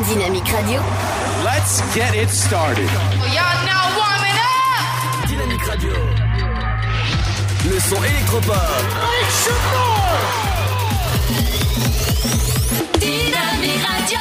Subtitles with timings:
[0.00, 0.80] Dynamique Radio.
[1.44, 2.88] Let's get it started.
[3.28, 5.28] Y'all now warming up.
[5.28, 5.92] Dynamique Radio.
[7.68, 8.56] Le son électropop.
[12.98, 14.18] Dynamique Radio.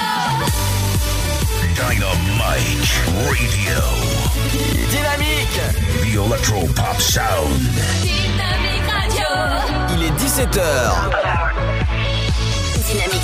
[1.73, 2.91] Dynamite
[3.25, 3.79] Radio.
[4.89, 5.61] Dynamique.
[6.03, 7.61] The Electro Pop Sound.
[8.01, 9.25] Dynamique Radio.
[9.95, 11.60] Il est 17h.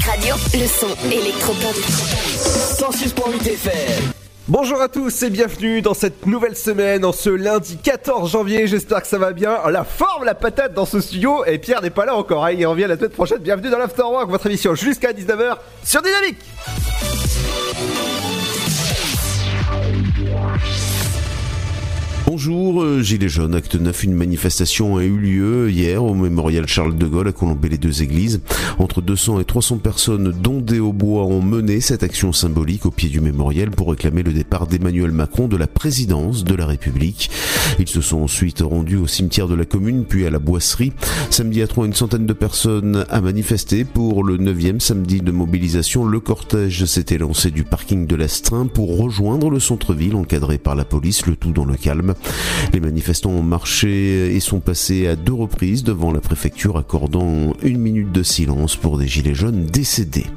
[0.07, 0.35] Radio.
[0.53, 1.75] Le son électropop.
[1.75, 4.11] 106.8 FM.
[4.47, 8.67] Bonjour à tous et bienvenue dans cette nouvelle semaine, en ce lundi 14 janvier.
[8.67, 9.57] J'espère que ça va bien.
[9.69, 11.43] La forme, la patate dans ce studio.
[11.45, 12.45] Et Pierre n'est pas là encore.
[12.45, 12.51] hein.
[12.51, 13.39] Il revient la semaine prochaine.
[13.39, 16.37] Bienvenue dans l'Afterwork, votre émission jusqu'à 19h sur Dynamique.
[22.29, 26.97] Bonjour, euh, Gilets jaunes, acte 9, une manifestation a eu lieu hier au mémorial Charles
[26.97, 28.41] de Gaulle à Colombey-les-Deux-Églises.
[28.79, 33.07] Entre 200 et 300 personnes, dont des hautbois, ont mené cette action symbolique au pied
[33.07, 37.31] du mémorial pour réclamer le départ d'Emmanuel Macron de la présidence de la République.
[37.79, 40.91] Ils se sont ensuite rendus au cimetière de la commune, puis à la boisserie.
[41.29, 46.03] Samedi à Troyes, une centaine de personnes a manifesté pour le 9e samedi de mobilisation.
[46.03, 50.83] Le cortège s'était lancé du parking de l'Astrein pour rejoindre le centre-ville encadré par la
[50.83, 52.15] police, le tout dans le calme.
[52.73, 57.79] Les manifestants ont marché et sont passés à deux reprises devant la préfecture accordant une
[57.79, 60.27] minute de silence pour des gilets jaunes décédés.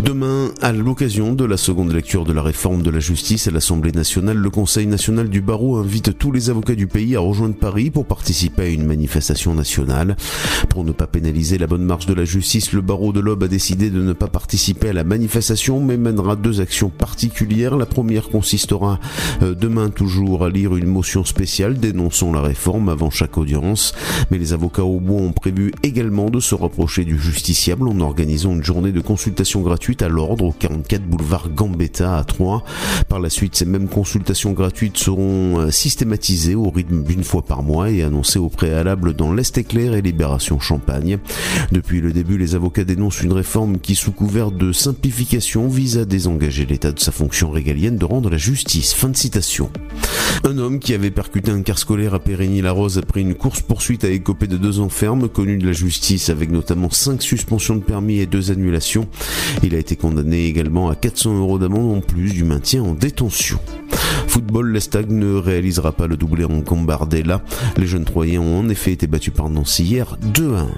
[0.00, 3.92] Demain, à l'occasion de la seconde lecture de la réforme de la justice à l'Assemblée
[3.92, 7.90] nationale, le Conseil national du barreau invite tous les avocats du pays à rejoindre Paris
[7.90, 10.16] pour participer à une manifestation nationale.
[10.70, 13.48] Pour ne pas pénaliser la bonne marche de la justice, le barreau de l'Aube a
[13.48, 17.76] décidé de ne pas participer à la manifestation, mais mènera deux actions particulières.
[17.76, 18.98] La première consistera
[19.42, 23.94] euh, demain toujours à lire une motion spéciale dénonçant la réforme avant chaque audience.
[24.30, 28.52] Mais les avocats au bois ont prévu également de se rapprocher du justiciable en organisant
[28.52, 32.62] une journée de consultation gratuite à l'ordre au 44 boulevard Gambetta à Troyes.
[33.08, 37.64] Par la suite, ces mêmes consultations gratuites seront euh, systématisées au rythme d'une fois par
[37.64, 41.18] mois et annoncées au préalable dans l'Est éclair et Libération Champagne.
[41.72, 46.04] Depuis le début, les avocats dénoncent une réforme qui, sous couvert de simplification, vise à
[46.04, 48.94] désengager l'État de sa fonction régalienne de rendre la justice.
[48.94, 49.68] Fin de citation.
[50.44, 54.46] Un homme qui avait percuté un car scolaire à Périgny-la-Rose après une course-poursuite a écopé
[54.46, 58.26] de deux ans ferme, connu de la justice avec notamment cinq suspensions de permis et
[58.26, 59.08] deux annulations.
[59.64, 63.58] Il a été condamné également à 400 euros d'amende en plus du maintien en détention.
[64.26, 67.42] Football, l'Estag ne réalisera pas le doublé en Gambardella.
[67.76, 70.70] Les jeunes Troyens ont en effet été battus par Nancy hier 2 1.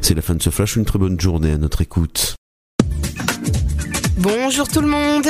[0.00, 2.36] C'est la fin de ce flash, une très bonne journée à notre écoute.
[4.18, 5.28] Bonjour tout le monde.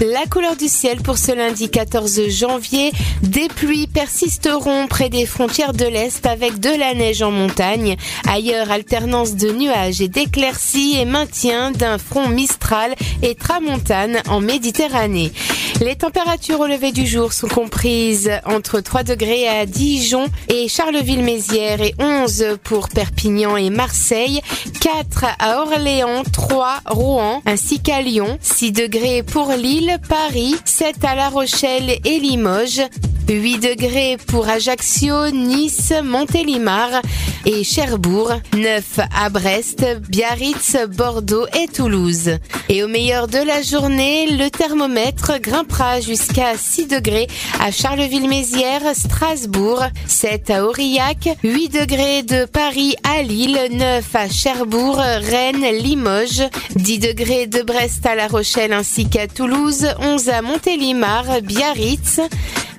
[0.00, 2.92] La couleur du ciel pour ce lundi 14 janvier.
[3.22, 7.96] Des pluies persisteront près des frontières de l'Est avec de la neige en montagne.
[8.28, 15.32] Ailleurs, alternance de nuages et d'éclaircies et maintien d'un front mistral et tramontane en Méditerranée.
[15.80, 21.80] Les températures au lever du jour sont comprises entre 3 degrés à Dijon et Charleville-Mézières
[21.80, 24.40] et 11 pour Perpignan et Marseille,
[24.80, 31.14] 4 à Orléans, 3 Rouen ainsi qu'à Lyon, 6 degrés pour Lille, Paris, 7 à
[31.14, 32.82] La Rochelle et Limoges,
[33.28, 37.02] 8 degrés pour Ajaccio, Nice, Montélimar
[37.44, 42.38] et Cherbourg, 9 à Brest, Biarritz, Bordeaux et Toulouse.
[42.70, 47.26] Et au meilleur de la journée, le thermomètre grimpera jusqu'à 6 degrés
[47.60, 54.96] à Charleville-Mézières, Strasbourg, 7 à Aurillac, 8 degrés de Paris à Lille, 9 à Cherbourg,
[54.96, 61.40] Rennes, Limoges, 10 degrés de Brest à La Rochelle ainsi qu'à Toulouse, 11 à Montélimar,
[61.40, 62.20] Biarritz,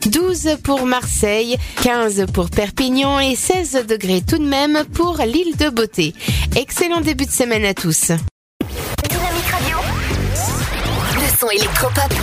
[0.05, 5.69] 12 pour Marseille, 15 pour Perpignan et 16 degrés tout de même pour l'île de
[5.69, 6.13] Beauté.
[6.57, 8.11] Excellent début de semaine à tous.
[9.09, 9.77] Dynamique Radio.
[11.15, 12.13] Le son électropop.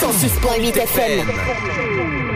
[0.00, 2.31] 106.8 FM.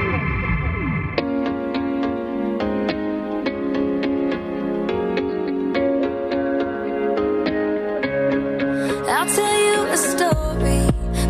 [10.17, 10.83] Story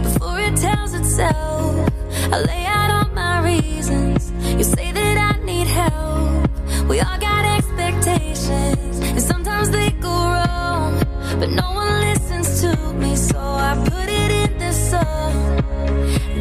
[0.03, 1.91] before it tells itself.
[2.35, 4.33] I lay out all my reasons.
[4.59, 6.49] You say that I need help.
[6.89, 10.93] We all got expectations, and sometimes they go wrong.
[11.41, 12.71] But no one listens to
[13.03, 15.35] me, so I put it in the song.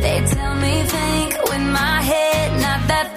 [0.03, 3.14] They tell me think with my head, not that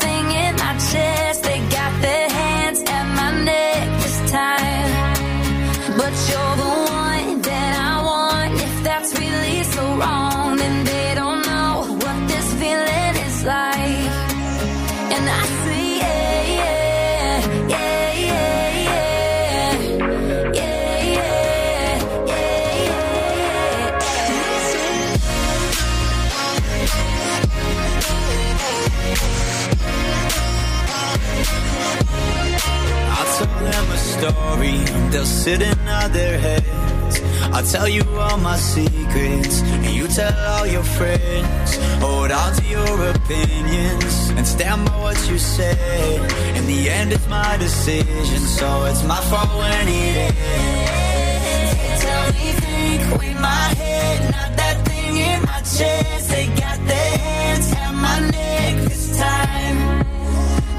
[35.11, 37.21] they'll sit nod their heads.
[37.53, 41.77] I'll tell you all my secrets, and you tell all your friends.
[42.01, 46.17] Hold on to your opinions and stand by what you say.
[46.57, 51.75] In the end, it's my decision, so it's my fault when it ends.
[51.75, 56.29] They Tell me, think with my head, not that thing in my chest.
[56.31, 59.79] They got their hands at my neck this time.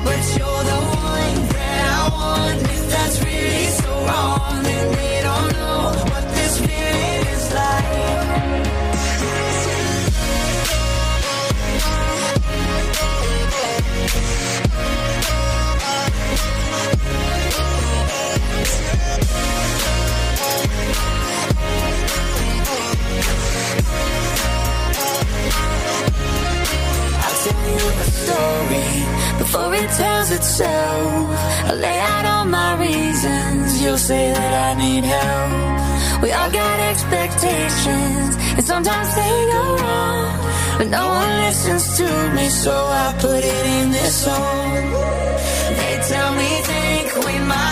[0.06, 1.49] But you're the one
[2.91, 8.00] that's really so wrong, they don't know what this feeling is like.
[27.39, 29.19] Tell you story
[29.51, 31.12] before it tells itself.
[31.69, 33.81] I lay out all my reasons.
[33.81, 36.22] You'll say that I need help.
[36.22, 40.28] We all got expectations, and sometimes they go wrong.
[40.78, 42.75] But no one listens to me, so
[43.06, 44.69] I put it in this song.
[45.80, 47.72] They tell me think with my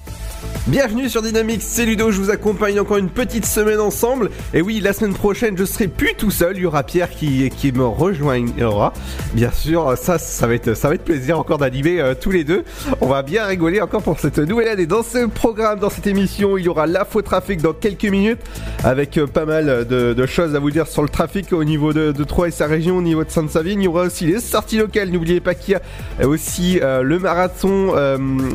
[0.71, 4.29] Bienvenue sur Dynamique, c'est Ludo, je vous accompagne encore une petite semaine ensemble.
[4.53, 7.51] Et oui, la semaine prochaine, je serai plus tout seul, il y aura Pierre qui,
[7.75, 8.93] me rejoindra.
[9.33, 12.63] Bien sûr, ça, ça va être, plaisir encore d'animer euh, tous les deux.
[13.01, 14.85] On va bien rigoler encore pour cette nouvelle année.
[14.85, 18.39] Dans ce programme, dans cette émission, il y aura l'info trafic dans quelques minutes
[18.85, 22.23] avec euh, pas mal de, choses à vous dire sur le trafic au niveau de,
[22.23, 23.81] Troyes et sa région, au niveau de Sainte-Savine.
[23.81, 25.09] Il y aura aussi les sorties locales.
[25.09, 27.93] N'oubliez pas qu'il y a aussi euh, le marathon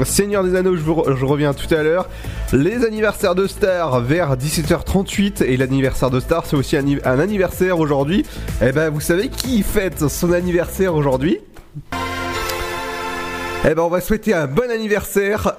[0.07, 2.06] Seigneur des Anneaux, je reviens tout à l'heure.
[2.53, 7.19] Les anniversaires de stars vers 17h38 et l'anniversaire de stars c'est aussi un, anni- un
[7.19, 8.25] anniversaire aujourd'hui.
[8.63, 11.39] Eh ben vous savez qui fête son anniversaire aujourd'hui?
[13.69, 15.55] Eh ben on va souhaiter un bon anniversaire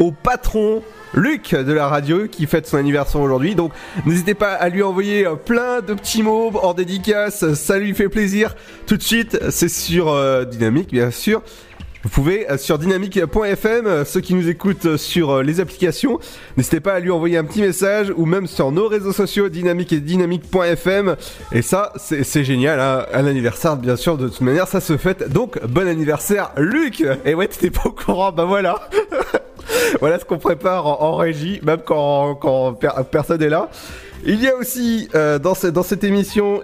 [0.00, 0.82] au patron
[1.14, 3.54] Luc de la radio qui fête son anniversaire aujourd'hui.
[3.54, 3.72] Donc
[4.04, 8.54] n'hésitez pas à lui envoyer plein de petits mots en dédicace, ça lui fait plaisir.
[8.86, 11.42] Tout de suite, c'est sur euh, Dynamique bien sûr.
[12.08, 16.18] Vous pouvez euh, sur dynamique.fm, euh, ceux qui nous écoutent euh, sur les applications,
[16.56, 19.92] n'hésitez pas à lui envoyer un petit message ou même sur nos réseaux sociaux dynamique
[19.92, 21.16] et dynamique.fm.
[21.52, 23.04] Et ça, c'est génial, hein.
[23.12, 25.30] un anniversaire bien sûr, de toute manière ça se fête.
[25.30, 28.88] Donc bon anniversaire Luc Et ouais, t'étais pas au courant, bah voilà
[30.00, 33.68] Voilà ce qu'on prépare en, régie, même quand, quand per- personne est là.
[34.24, 36.62] Il y a aussi dans cette émission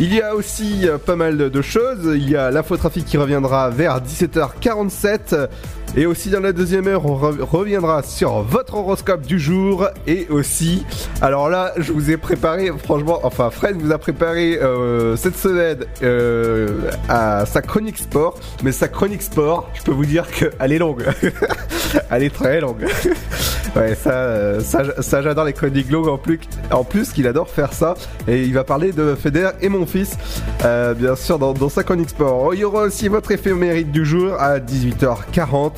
[0.00, 2.12] il y a aussi euh, pas mal de, choses.
[2.14, 5.48] Il y a l'infotrafic qui reviendra vers 17h47.
[5.96, 9.88] Et aussi dans la deuxième heure, on re- reviendra sur votre horoscope du jour.
[10.06, 10.84] Et aussi,
[11.20, 15.84] alors là, je vous ai préparé, franchement, enfin Fred vous a préparé euh, cette semaine
[16.02, 18.38] euh, à sa chronique sport.
[18.62, 21.04] Mais sa chronique sport, je peux vous dire qu'elle est longue.
[22.10, 22.84] Elle est très longue.
[23.76, 26.18] ouais, ça, euh, ça, ça j'adore les chroniques longues en
[26.84, 27.94] plus, qu'il adore faire ça.
[28.26, 30.18] Et il va parler de Feder et mon fils,
[30.96, 32.54] bien sûr, dans, sa chronique sport.
[32.54, 35.77] Il y aura aussi votre éphémérite du jour à 18h40.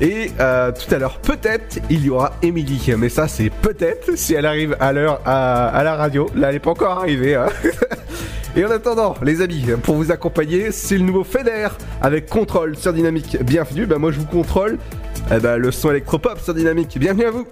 [0.00, 2.92] Et euh, tout à l'heure, peut-être, il y aura Émilie.
[2.98, 6.28] Mais ça, c'est peut-être si elle arrive à l'heure à, la radio.
[6.34, 7.34] Là, elle n'est pas encore arrivée.
[7.34, 7.46] hein.
[8.56, 11.68] Et en attendant, les amis, pour vous accompagner, c'est le nouveau Feder
[12.00, 13.36] avec contrôle sur Dynamique.
[13.42, 14.78] Bienvenue, bah moi je vous contrôle.
[15.30, 16.96] Eh ben, le son électropop sur Dynamique.
[16.98, 17.46] Bienvenue à vous.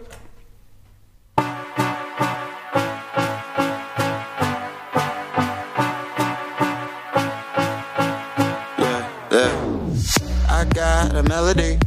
[10.74, 11.83] Got a melody.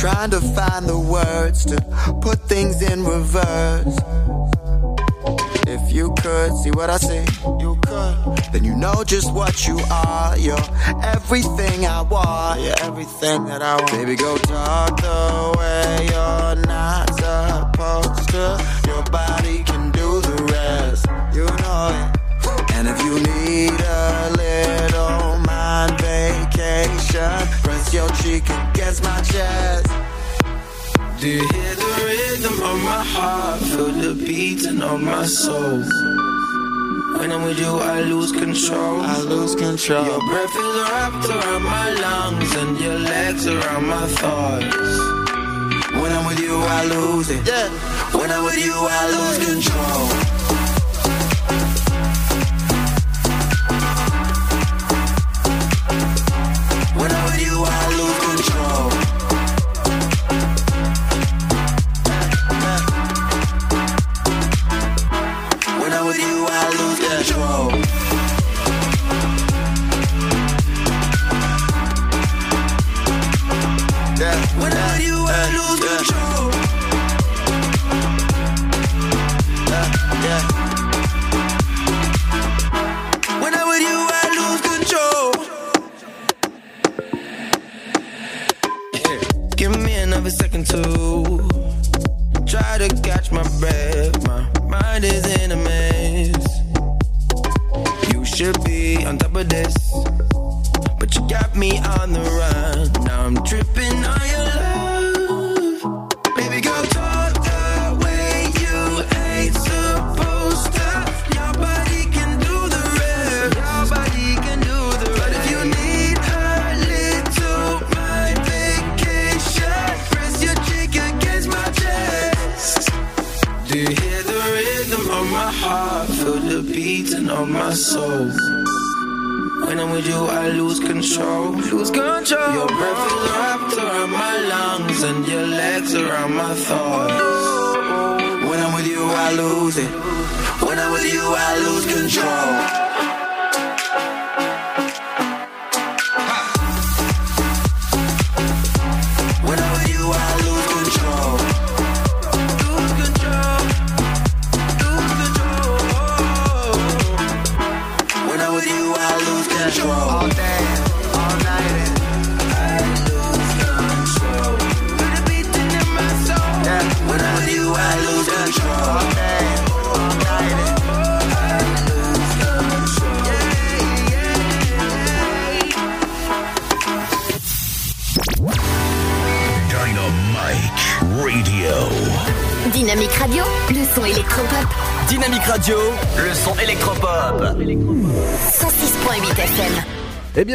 [0.00, 1.76] Trying to find the words to
[2.22, 3.98] put things in reverse.
[5.66, 7.26] If you could see what I see,
[7.60, 8.38] you could.
[8.50, 10.38] then you know just what you are.
[10.38, 10.56] You're
[11.02, 13.92] everything I want, you're everything that I want.
[13.92, 18.88] Baby, go talk the way you're not supposed to.
[18.88, 21.04] Your body can do the rest,
[21.34, 22.72] you know it.
[22.72, 27.59] And if you need a little mind vacation,
[27.92, 29.86] your cheek against my chest.
[31.20, 33.60] Do you hear the rhythm of my heart?
[33.60, 35.82] Feel the beating of my soul.
[37.18, 39.00] When I'm with you, I lose control.
[39.00, 40.04] I lose control.
[40.06, 45.20] Your breath is wrapped around my lungs and your legs around my thighs.
[46.00, 47.46] When I'm with you, I lose it.
[47.46, 47.68] Yeah.
[48.16, 50.59] When I'm with you, I lose control.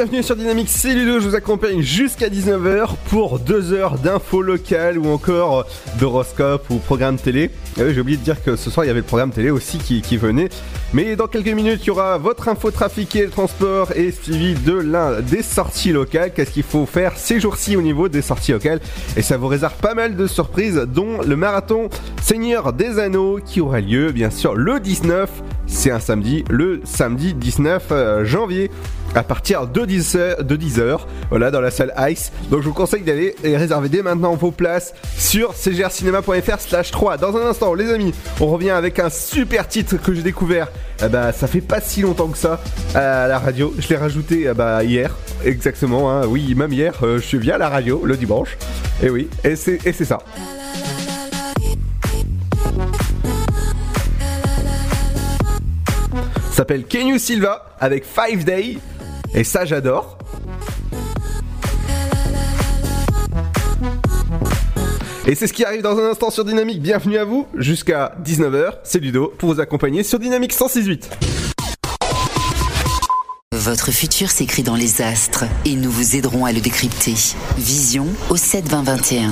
[0.05, 4.99] Bienvenue sur Dynamique, c'est Ludo, je vous accompagne jusqu'à 19h pour 2 heures d'infos locales
[4.99, 5.65] ou encore
[5.99, 7.49] d'horoscope ou programme télé.
[7.79, 9.79] Ah J'ai oublié de dire que ce soir il y avait le programme télé aussi
[9.79, 10.49] qui, venait.
[10.93, 14.53] Mais dans quelques minutes, il y aura votre info trafic et le transport et suivi
[14.53, 16.31] de l'un des sorties locales.
[16.31, 18.81] Qu'est-ce qu'il faut faire ces jours-ci au niveau des sorties locales?
[19.17, 21.89] Et ça vous réserve pas mal de surprises, dont le marathon
[22.21, 25.31] Seigneur des Anneaux qui aura lieu bien sûr le 19,
[25.65, 28.69] c'est un samedi, le samedi 19 euh, janvier
[29.15, 32.31] à partir de 10h, de 10h voilà, dans la salle Ice.
[32.51, 37.17] Donc je vous conseille d'aller réserver dès maintenant vos places sur cgrcinema.fr slash 3.
[37.17, 40.67] Dans un instant, les amis, on revient avec un super titre que j'ai découvert.
[41.03, 42.59] Eh bah, ça fait pas si longtemps que ça
[42.93, 43.73] à la radio.
[43.79, 46.11] Je l'ai rajouté eh bah, hier, exactement.
[46.11, 46.27] hein.
[46.27, 48.57] Oui, même hier, euh, je suis via la radio le dimanche.
[49.01, 50.19] Et oui, et c'est ça.
[56.55, 58.77] s'appelle Kenyu Silva avec Five Day.
[59.35, 60.17] Et ça, j'adore.
[65.27, 66.81] Et c'est ce qui arrive dans un instant sur Dynamique.
[66.81, 68.75] Bienvenue à vous jusqu'à 19h.
[68.83, 71.09] C'est Ludo pour vous accompagner sur Dynamique 106.8.
[73.51, 77.15] Votre futur s'écrit dans les astres et nous vous aiderons à le décrypter.
[77.57, 79.31] Vision au 7 20 21.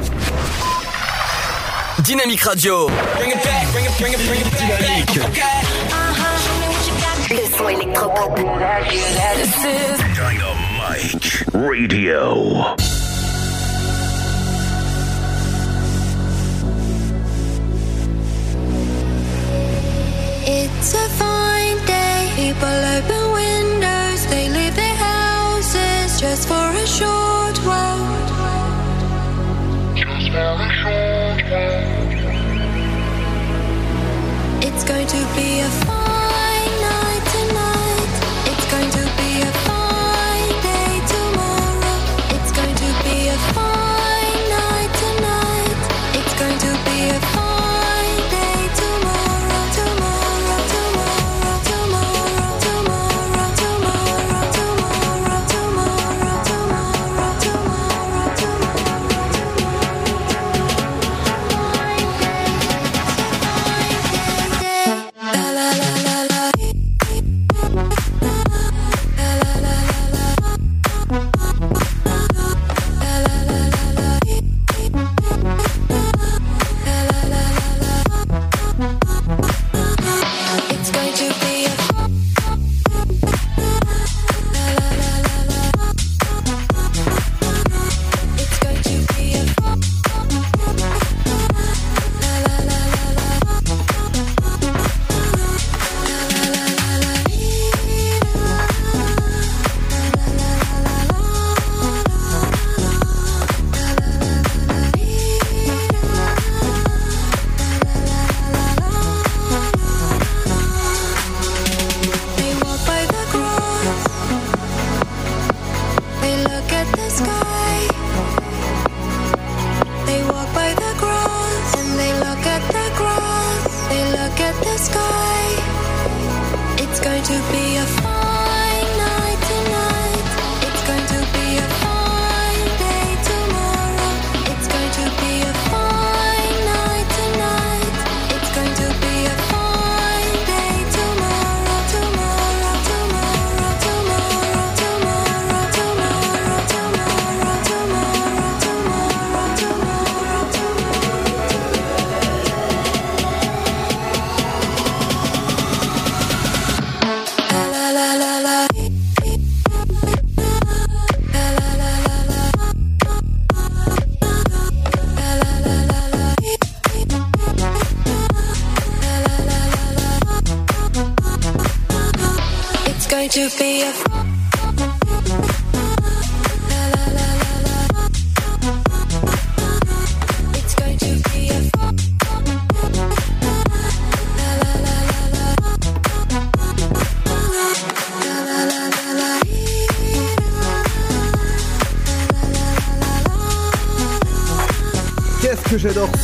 [2.03, 2.89] Dynamique Radio.
[3.19, 5.19] Dynamique.
[7.29, 8.35] Le son électropop.
[10.15, 12.75] Dynamique Radio.
[20.47, 22.31] It's a fine day.
[22.35, 24.25] People open windows.
[24.27, 28.01] They leave their houses just for a short while.
[34.91, 35.90] Going to be a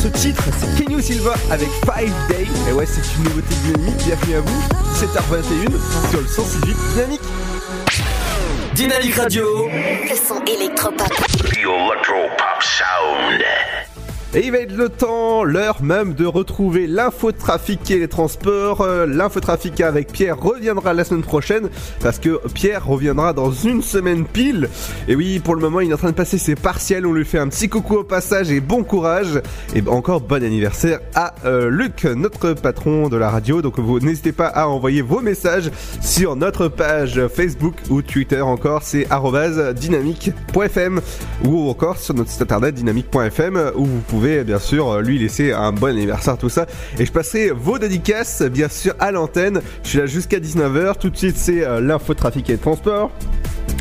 [0.08, 2.46] ce titre C'est Kenyu Silva avec Five Day.
[2.68, 3.96] Et ouais, c'est une nouveauté dynamique.
[4.04, 4.62] Bienvenue à vous.
[4.94, 7.20] 7h21 sur le 168 Dynamique.
[8.74, 9.68] Dynamique Radio.
[9.68, 11.08] Le son électropop.
[11.08, 13.42] The Electro Pop Sound.
[14.34, 18.82] Et il va être le temps, l'heure même de retrouver l'infotrafic et les transports.
[18.82, 21.70] Euh, L'infotrafic avec Pierre reviendra la semaine prochaine
[22.02, 24.68] parce que Pierre reviendra dans une semaine pile.
[25.08, 27.06] Et oui, pour le moment, il est en train de passer ses partiels.
[27.06, 29.40] On lui fait un petit coucou au passage et bon courage.
[29.74, 33.62] Et encore bon anniversaire à euh, Luc, notre patron de la radio.
[33.62, 35.70] Donc vous n'hésitez pas à envoyer vos messages
[36.02, 38.82] sur notre page Facebook ou Twitter encore.
[38.82, 39.06] C'est
[39.74, 41.00] dynamique.fm
[41.46, 45.72] ou encore sur notre site internet dynamique.fm où vous pouvez bien sûr lui laisser un
[45.72, 46.66] bon anniversaire tout ça.
[46.98, 49.60] Et je passerai vos dédicaces bien sûr à l'antenne.
[49.82, 53.10] Je suis là jusqu'à 19h tout de suite c'est euh, l'info trafic et transport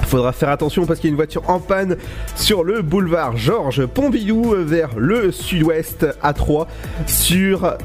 [0.07, 1.97] Faudra faire attention parce qu'il y a une voiture en panne
[2.37, 6.65] sur le boulevard Georges Pompidou vers le sud-ouest à 3
[7.05, 7.75] sur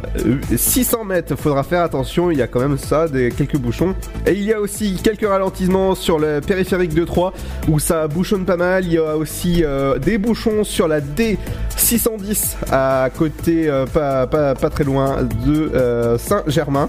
[0.54, 1.34] 600 euh, mètres.
[1.34, 3.96] Faudra faire attention, il y a quand même ça, des, quelques bouchons.
[4.24, 7.32] Et il y a aussi quelques ralentissements sur le périphérique de 3
[7.68, 8.84] où ça bouchonne pas mal.
[8.84, 14.54] Il y a aussi euh, des bouchons sur la D610 à côté, euh, pas, pas,
[14.54, 16.88] très loin de Saint-Germain.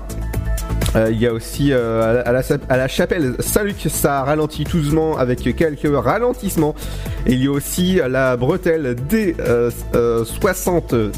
[0.96, 5.18] Euh, il y a aussi euh, à, la, à, la, chapelle Saint-Luc, ça ralentit doucement
[5.18, 6.76] avec quelques ralentissements.
[7.26, 9.64] Et il y a aussi la bretelle D78,
[10.94, 11.12] euh,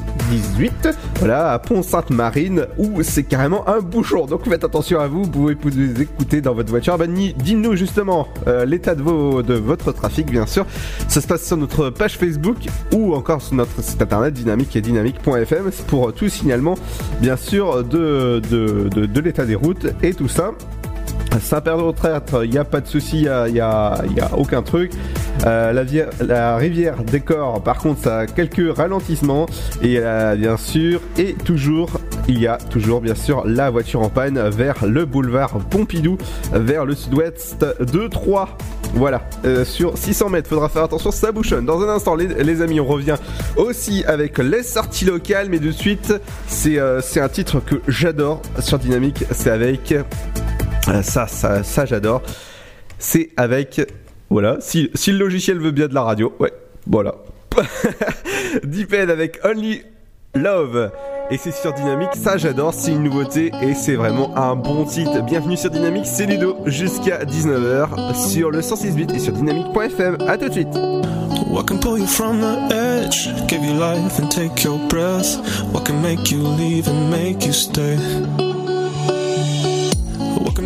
[1.19, 4.25] voilà, à Pont-Sainte-Marine, où c'est carrément un bouchon.
[4.25, 6.97] Donc faites attention à vous, vous pouvez vous écouter dans votre voiture.
[6.97, 8.27] Ben, Dites-nous justement
[8.65, 10.65] l'état de, vos, de votre trafic, bien sûr.
[11.07, 12.57] Ça se passe sur notre page Facebook
[12.93, 16.75] ou encore sur notre site internet dynamique et dynamique.fm pour tout signalement,
[17.21, 19.64] bien sûr, de, de, de, de l'état des routes
[20.03, 20.53] et tout ça.
[21.41, 24.03] Saint-Père de retraite, il n'y a pas de souci, il n'y a,
[24.37, 24.91] aucun truc.
[25.45, 25.73] Euh,
[26.21, 29.45] la, rivière décor, par contre, ça a quelques ralentissements.
[29.81, 31.89] Et euh, bien sûr, et toujours,
[32.27, 36.17] il y a toujours, bien sûr, la voiture en panne vers le boulevard Pompidou,
[36.53, 38.49] vers le sud-ouest de Troyes.
[38.93, 41.65] Voilà, euh, sur 600 mètres, faudra faire attention, ça bouchonne.
[41.65, 43.17] Dans un instant, les, amis, on revient
[43.57, 46.13] aussi avec les sorties locales, mais de suite,
[46.47, 49.93] c'est un titre que j'adore sur Dynamique, c'est avec
[51.03, 52.21] ça, ça, ça j'adore.
[52.99, 53.81] C'est avec.
[54.29, 56.51] Voilà, si, si le logiciel veut bien de la radio, ouais,
[56.87, 57.15] voilà.
[58.63, 59.83] Deeped avec Only
[60.33, 60.91] Love.
[61.31, 65.23] Et c'est sur Dynamique, ça j'adore, c'est une nouveauté et c'est vraiment un bon titre.
[65.23, 70.17] Bienvenue sur Dynamique, c'est Ludo jusqu'à 19h sur le 106.8 et sur dynamique.fm.
[70.27, 70.75] À tout de suite.
[71.49, 75.37] What can pull you from the edge, give you life and take your breath?
[75.73, 77.97] What can make you leave and stay?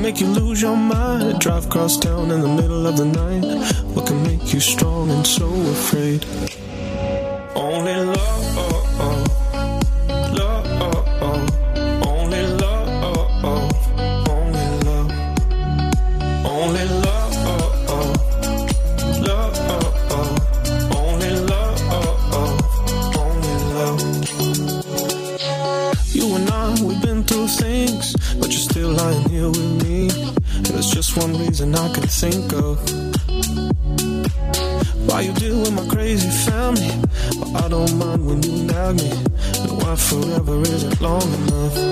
[0.01, 1.39] Make you lose your mind?
[1.39, 3.43] Drive across town in the middle of the night.
[3.93, 6.25] What can make you strong and so afraid?
[41.01, 41.88] Long enough?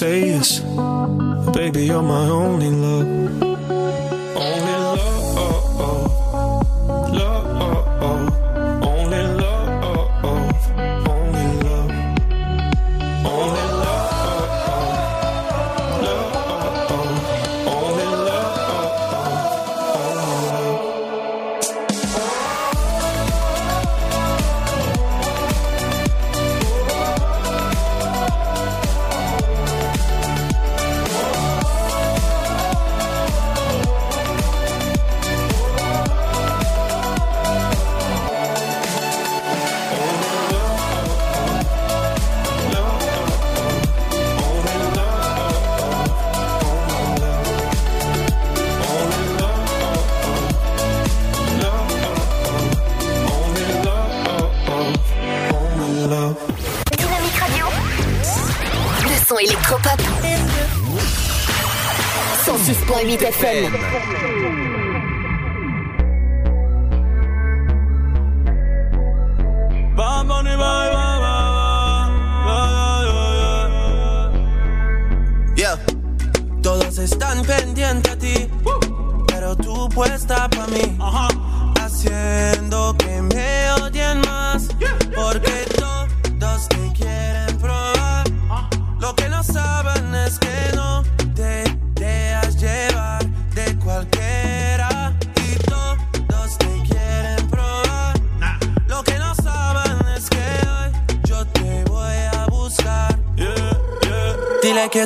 [0.00, 0.59] Say is,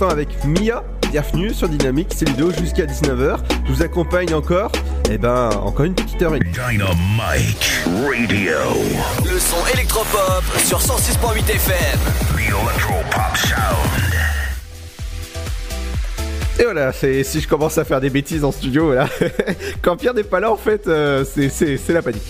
[0.00, 0.82] L'instant avec Mia.
[1.10, 3.38] Bienvenue sur Dynamique, c'est Ludo jusqu'à 19h.
[3.66, 4.70] Je vous accompagne encore,
[5.10, 6.52] et ben encore une petite heure et demie.
[6.52, 8.58] Dynamite Radio.
[9.24, 11.98] Le son électropop sur 106.8 FM.
[12.34, 14.14] The Electropop Sound.
[16.60, 19.08] Et voilà, c'est si je commence à faire des bêtises en studio, voilà.
[19.82, 22.22] Quand Pierre n'est pas là, en fait, euh, c'est- c'est c'est la panique.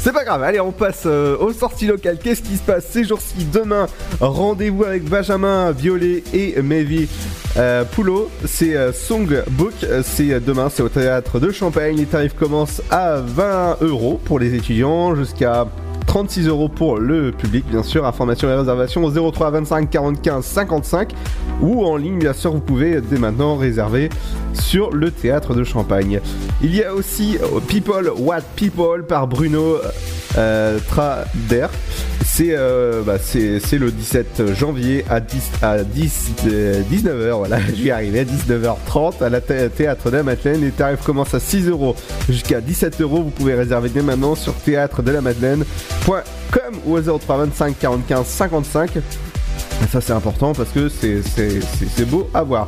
[0.00, 2.18] C'est pas grave, allez, on passe euh, aux sorties locales.
[2.20, 3.86] Qu'est-ce qui se passe ces jours-ci Demain,
[4.28, 7.08] rendez-vous avec Benjamin Violet et Mevi
[7.56, 8.30] euh, Poulot.
[8.44, 11.96] C'est euh, Songbook, euh, c'est euh, demain, c'est au théâtre de Champagne.
[11.96, 15.66] Les tarifs commencent à 20 euros pour les étudiants, jusqu'à
[16.06, 18.06] 36 euros pour le public, bien sûr.
[18.06, 21.12] Information et réservation au 03 25 45 55
[21.60, 24.08] ou en ligne, bien sûr, vous pouvez dès maintenant réserver
[24.52, 26.20] sur le théâtre de Champagne.
[26.62, 29.78] Il y a aussi People What People par Bruno
[30.34, 31.66] Trader.
[32.34, 36.30] C'est euh, bah, c'est le 17 janvier à 10 à 10
[36.90, 40.62] 19h voilà je vais arriver à 19h30 à la thé- théâtre de la Madeleine.
[40.62, 41.94] Les tarifs commencent à 6 euros
[42.30, 43.22] jusqu'à 17 euros.
[43.22, 48.24] Vous pouvez réserver dès maintenant sur théâtre de la Madeleine.com ou au 03 25 45
[48.24, 48.90] 55
[49.82, 51.22] et ça c'est important parce que c'est-
[52.04, 52.66] beau à voir.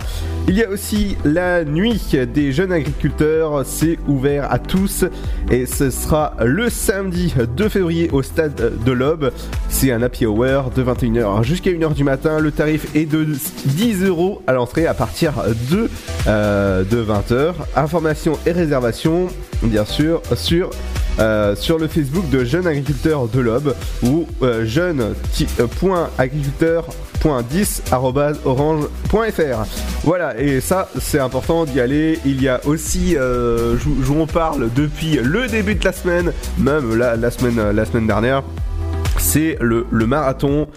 [0.48, 2.00] Il y a aussi la nuit
[2.34, 5.04] des jeunes agriculteurs, c'est ouvert à tous
[5.50, 9.32] et ce sera le samedi 2 février au stade de l'Aube.
[9.68, 12.38] C'est un happy hour de 21h jusqu'à 1h du matin.
[12.38, 13.26] Le tarif est de
[13.66, 15.32] 10 euros à l'entrée à partir
[15.70, 15.88] de,
[16.28, 17.54] euh, de 20h.
[17.76, 19.28] Informations et réservations
[19.62, 20.70] bien sûr sur
[21.20, 24.64] euh, sur le Facebook de Jeunes Agriculteurs de l'Aube ou euh,
[27.22, 29.64] jeune.agriculteur.10.orange.fr.
[30.04, 32.18] Voilà, et ça c'est important d'y aller.
[32.24, 36.32] Il y a aussi, euh, je vous- en parle depuis le début de la semaine,
[36.58, 38.42] même la, semaine, la semaine dernière,
[39.18, 40.68] c'est le, le marathon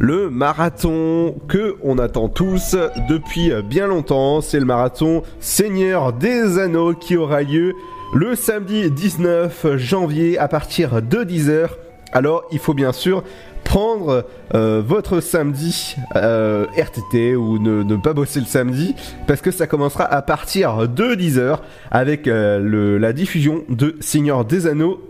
[0.00, 2.76] le marathon que on attend tous
[3.08, 7.72] depuis bien longtemps, c'est le marathon Seigneur des Anneaux qui aura lieu
[8.14, 11.70] le samedi 19 janvier à partir de 10h.
[12.12, 13.24] Alors il faut bien sûr
[13.68, 18.94] prendre euh, votre samedi euh, RTT ou ne, pas bosser le samedi
[19.26, 21.58] parce que ça commencera à partir de 10h
[21.90, 25.07] avec euh, la diffusion de Seigneur des Anneaux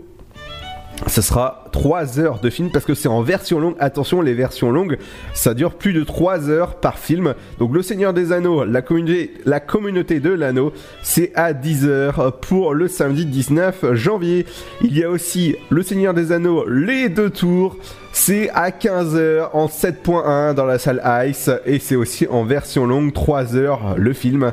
[1.07, 3.75] ce sera 3 heures de film parce que c'est en version longue.
[3.79, 4.97] Attention, les versions longues,
[5.33, 7.33] ça dure plus de 3 heures par film.
[7.57, 12.87] Donc Le Seigneur des Anneaux, la communauté, de l'anneau, c'est à 10 heures pour le
[12.87, 14.45] samedi 19 janvier.
[14.81, 17.77] Il y a aussi Le Seigneur des Anneaux, les deux tours.
[18.11, 23.13] C'est à 15h en 7.1 dans la salle Ice et c'est aussi en version longue
[23.13, 24.51] 3 heures le film.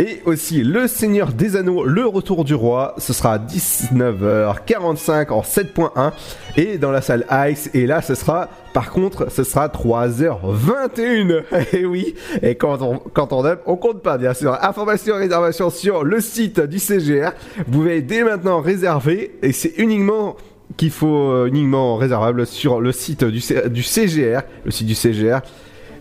[0.00, 5.40] Et aussi Le Seigneur des Anneaux, Le Retour du Roi, ce sera à 19h45 en
[5.42, 6.12] 7.1
[6.56, 7.68] et dans la salle Ice.
[7.74, 11.42] Et là, ce sera, par contre, ce sera 3h21.
[11.72, 14.56] Et oui, et quand on, quand on aime, on compte pas, bien sûr.
[14.62, 17.30] Information et réservation sur le site du CGR.
[17.66, 20.36] Vous pouvez dès maintenant réserver et c'est uniquement
[20.76, 24.94] qu'il faut euh, uniquement réservable sur le site du, C- du CGR, le site du
[24.94, 25.40] CGR.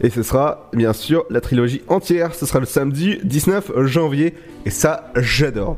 [0.02, 2.36] Et ce sera bien sûr la trilogie entière.
[2.36, 4.36] Ce sera le samedi 19 janvier.
[4.66, 5.78] Et ça, j'adore.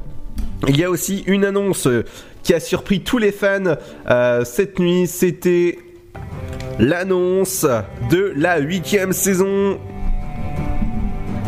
[0.68, 2.04] Il y a aussi une annonce euh,
[2.44, 3.76] qui a surpris tous les fans
[4.10, 5.08] euh, cette nuit.
[5.08, 5.80] C'était
[6.80, 7.66] l'annonce
[8.12, 9.80] de la huitième saison.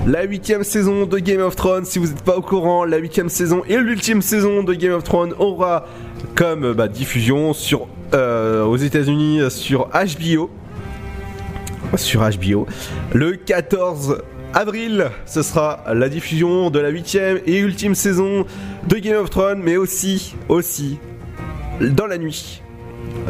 [0.08, 3.30] La huitième saison de Game of Thrones, si vous n'êtes pas au courant, la huitième
[3.30, 5.86] saison et l'ultime saison de Game of Thrones aura
[6.34, 7.52] comme bah, diffusion
[8.14, 10.50] euh, aux États-Unis sur HBO
[11.96, 12.68] sur HBO.
[13.14, 14.24] Le 14
[14.54, 18.46] avril, ce sera la diffusion de la huitième et ultime saison
[18.88, 21.00] de Game of Thrones, mais aussi, aussi,
[21.80, 22.61] dans la nuit.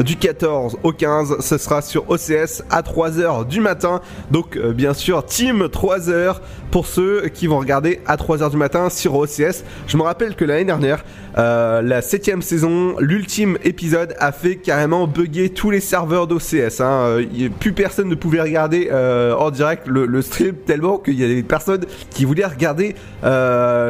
[0.03, 4.01] Du 14 au 15, ce sera sur OCS à 3h du matin.
[4.31, 6.37] Donc, euh, bien sûr, team 3h
[6.71, 9.63] pour ceux qui vont regarder à 3h du matin sur OCS.
[9.87, 11.03] Je me rappelle que l'année dernière,
[11.37, 16.79] euh, la septième saison, l'ultime épisode a fait carrément bugger tous les serveurs d'OCS.
[16.79, 17.19] Hein.
[17.19, 21.27] Euh, plus personne ne pouvait regarder euh, en direct le, stream tellement qu'il y a
[21.27, 22.95] des personnes qui voulaient regarder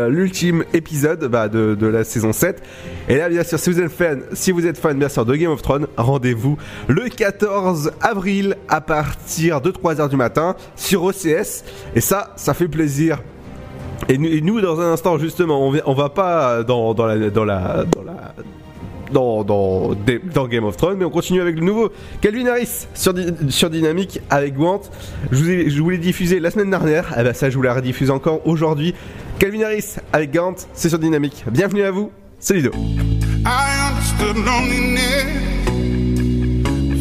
[0.09, 2.61] l'ultime épisode bah, de, de la saison 7.
[3.09, 5.35] Et là, bien sûr, si vous êtes fan, si vous êtes fan bien sûr de
[5.35, 11.63] Game of Thrones, rendez-vous le 14 avril à partir de 3h du matin sur OCS.
[11.95, 13.21] Et ça, ça fait plaisir.
[14.09, 18.03] Et nous, dans un instant, justement, on, va- pas dans, dans la, dans la, dans
[18.03, 18.33] la,
[19.11, 23.13] dans, dans, Game of Thrones, mais on continue avec le nouveau Calvin Harris sur,
[23.49, 24.81] sur Dynamique avec Gwent.
[25.31, 27.61] Je vous, ai- je vous l'ai diffusé la semaine dernière, et ben ça, je vous
[27.61, 28.95] la rediffuse encore aujourd'hui.
[29.37, 31.43] Calvin Harris avec Gant, c'est sur Dynamique.
[31.51, 32.71] Bienvenue à vous, c'est Ludo.
[33.45, 35.40] I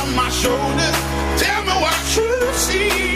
[0.00, 0.96] On my shoulders.
[1.40, 3.11] Tell me what you see.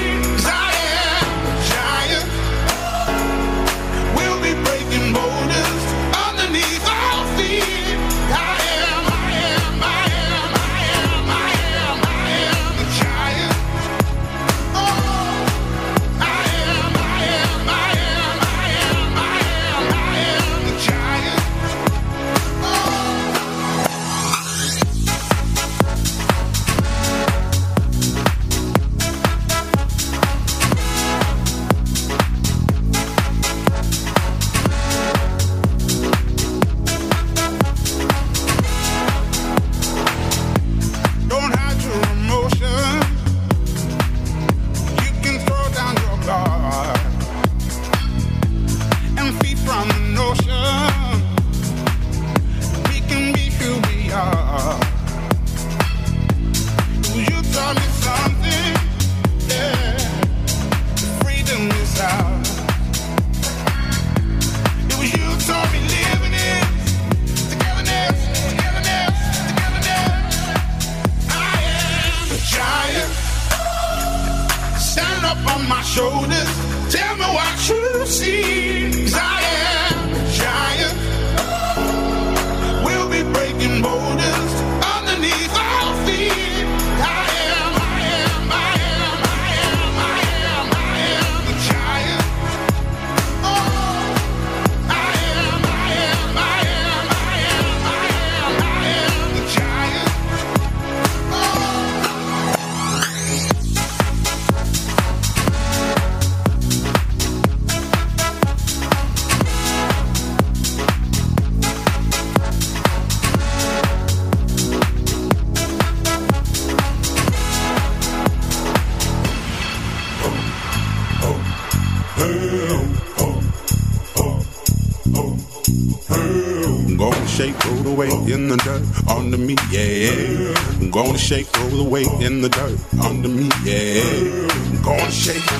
[131.16, 134.82] Gonna shake, roll the weight in the dirt under me, yeah.
[134.82, 135.55] Gonna shake,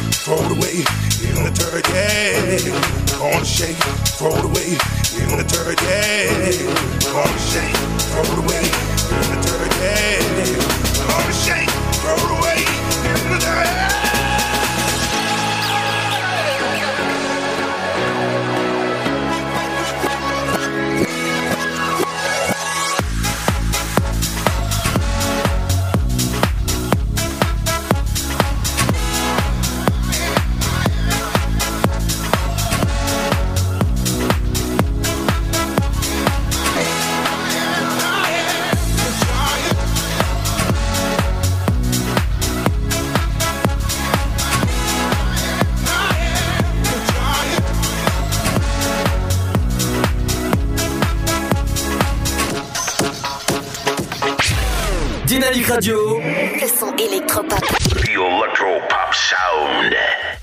[55.77, 56.18] Radio.
[56.18, 57.61] Le son électropop.
[57.91, 59.93] The Electro Pop Sound.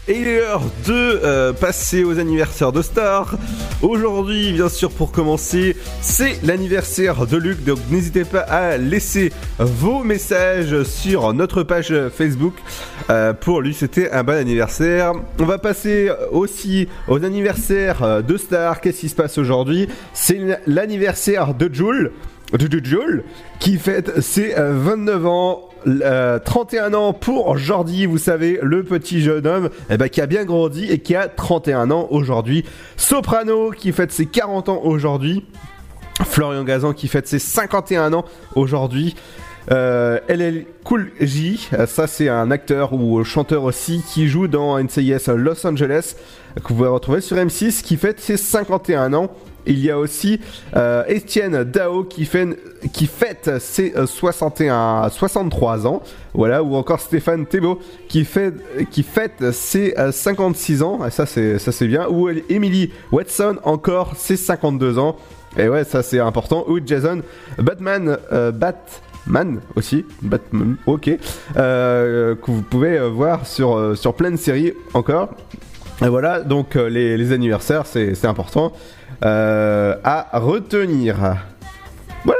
[0.07, 3.37] Et il est l'heure de euh, passer aux anniversaires de stars.
[3.81, 7.63] Aujourd'hui, bien sûr, pour commencer, c'est l'anniversaire de Luc.
[7.63, 12.53] Donc n'hésitez pas à laisser vos messages sur notre page Facebook.
[13.09, 15.13] Euh, pour lui, c'était un bon anniversaire.
[15.39, 18.81] On va passer aussi aux anniversaires de stars.
[18.81, 19.87] Qu'est-ce qui se passe aujourd'hui?
[20.13, 22.11] C'est l'anniversaire de Jules.
[23.59, 25.69] Qui fête ses euh, 29 ans.
[25.87, 30.27] euh, 31 ans pour Jordi, vous savez, le petit jeune homme eh ben, qui a
[30.27, 32.63] bien grandi et qui a 31 ans aujourd'hui.
[32.95, 35.45] Soprano qui fête ses 40 ans aujourd'hui.
[36.25, 38.25] Florian Gazan qui fête ses 51 ans
[38.55, 39.15] aujourd'hui.
[39.71, 44.77] Euh, LL Cool J, euh, ça c'est un acteur ou chanteur aussi qui joue dans
[44.77, 46.15] NCIS Los Angeles,
[46.57, 49.31] euh, que vous pouvez retrouver sur M6, qui fête ses 51 ans.
[49.65, 50.39] Il y a aussi
[50.75, 52.57] euh, Estienne Dao qui, fait,
[53.07, 56.01] fête ses euh, 61, 63 ans.
[56.33, 58.53] Voilà, ou encore Stéphane Thébault qui, fait,
[59.03, 61.05] fête ses euh, 56 ans.
[61.05, 62.07] Et ça c'est ça c'est bien.
[62.09, 65.15] Ou Emily Watson encore ses 52 ans.
[65.57, 66.65] Et ouais, ça c'est important.
[66.67, 67.21] Ou Jason
[67.57, 71.11] Batman euh, Batman aussi, Batman, ok,
[71.57, 75.29] euh, que vous pouvez euh, voir sur, euh, sur plein séries encore.
[76.01, 81.35] Et voilà, donc euh, les, anniversaires, c'est important euh, à retenir.
[82.25, 82.39] Voilà.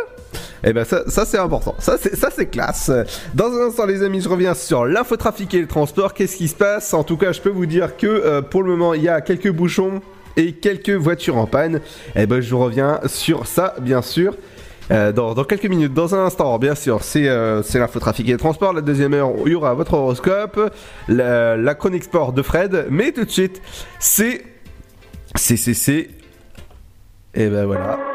[0.64, 2.90] Et ben ça, ça c'est important, ça c'est ça c'est classe.
[3.34, 6.14] Dans un instant les amis, je reviens sur l'infotrafic et le transport.
[6.14, 6.94] Qu'est-ce qui se passe?
[6.94, 9.20] En tout cas, je peux vous dire que euh, pour le moment, il y a
[9.20, 10.02] quelques bouchons
[10.38, 11.82] et quelques voitures en panne.
[12.16, 14.36] Et ben je reviens sur ça bien sûr.
[14.92, 18.38] Euh, dans, quelques minutes, dans un instant, bien sûr, c'est euh, c'est l'infotrafic et le
[18.38, 18.74] transport.
[18.74, 20.74] La deuxième heure, il y aura votre horoscope,
[21.10, 22.88] la, la chronique sport de Fred.
[22.90, 23.62] Mais tout de suite,
[24.00, 24.44] c'est
[25.36, 26.23] CCC.
[27.36, 28.13] Et ben voilà.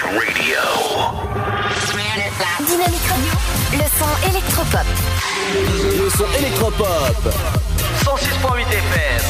[0.00, 0.58] Radio.
[2.66, 3.32] Dynamique Radio,
[3.72, 4.86] le son électropop.
[5.98, 7.34] Le son électropop.
[8.04, 9.22] 106.8 FM.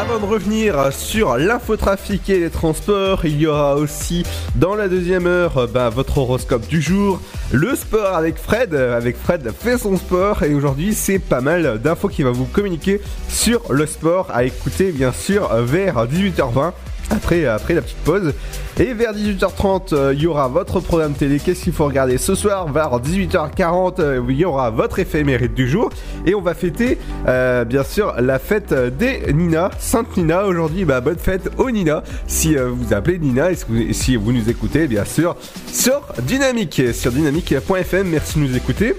[0.00, 4.24] Avant de revenir sur l'infotrafic et les transports, il y aura aussi
[4.54, 7.20] dans la deuxième heure euh, bah, votre horoscope du jour,
[7.52, 8.72] le sport avec Fred.
[8.72, 12.46] Euh, Avec Fred fait son sport et aujourd'hui c'est pas mal d'infos qu'il va vous
[12.46, 13.00] communiquer
[13.40, 16.72] sur le sport à écouter bien sûr vers 18h20
[17.08, 18.34] après, après la petite pause.
[18.78, 21.38] Et vers 18h30, euh, il y aura votre programme télé.
[21.38, 22.70] Qu'est-ce qu'il faut regarder ce soir?
[22.70, 25.88] Vers 18h40, euh, il y aura votre éphémérite du jour.
[26.26, 30.44] Et on va fêter, euh, bien sûr, la fête des Nina, Sainte Nina.
[30.44, 32.02] Aujourd'hui, bah, bonne fête aux Nina.
[32.26, 35.34] Si vous appelez Nina et si vous, si vous nous écoutez, bien sûr,
[35.66, 38.06] sur Dynamique, sur dynamique.fm.
[38.06, 38.96] Merci de nous écouter.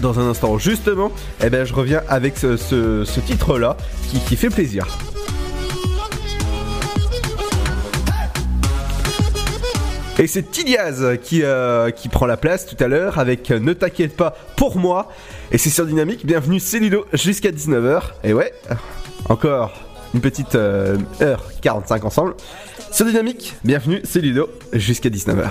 [0.00, 1.10] Dans un instant, justement,
[1.42, 3.76] eh ben, je reviens avec ce, titre-là
[4.28, 4.86] qui, fait plaisir.
[10.18, 13.72] Et c'est Tiliaz qui, euh, qui prend la place tout à l'heure avec euh, Ne
[13.72, 15.10] t'inquiète pas pour moi.
[15.50, 16.26] Et c'est sur Dynamique.
[16.26, 18.00] Bienvenue, c'est Ludo jusqu'à 19h.
[18.24, 18.52] Et ouais,
[19.28, 19.72] encore
[20.14, 22.34] une petite euh, heure 45 ensemble.
[22.90, 25.50] Sur Dynamique, bienvenue, c'est Ludo jusqu'à 19h.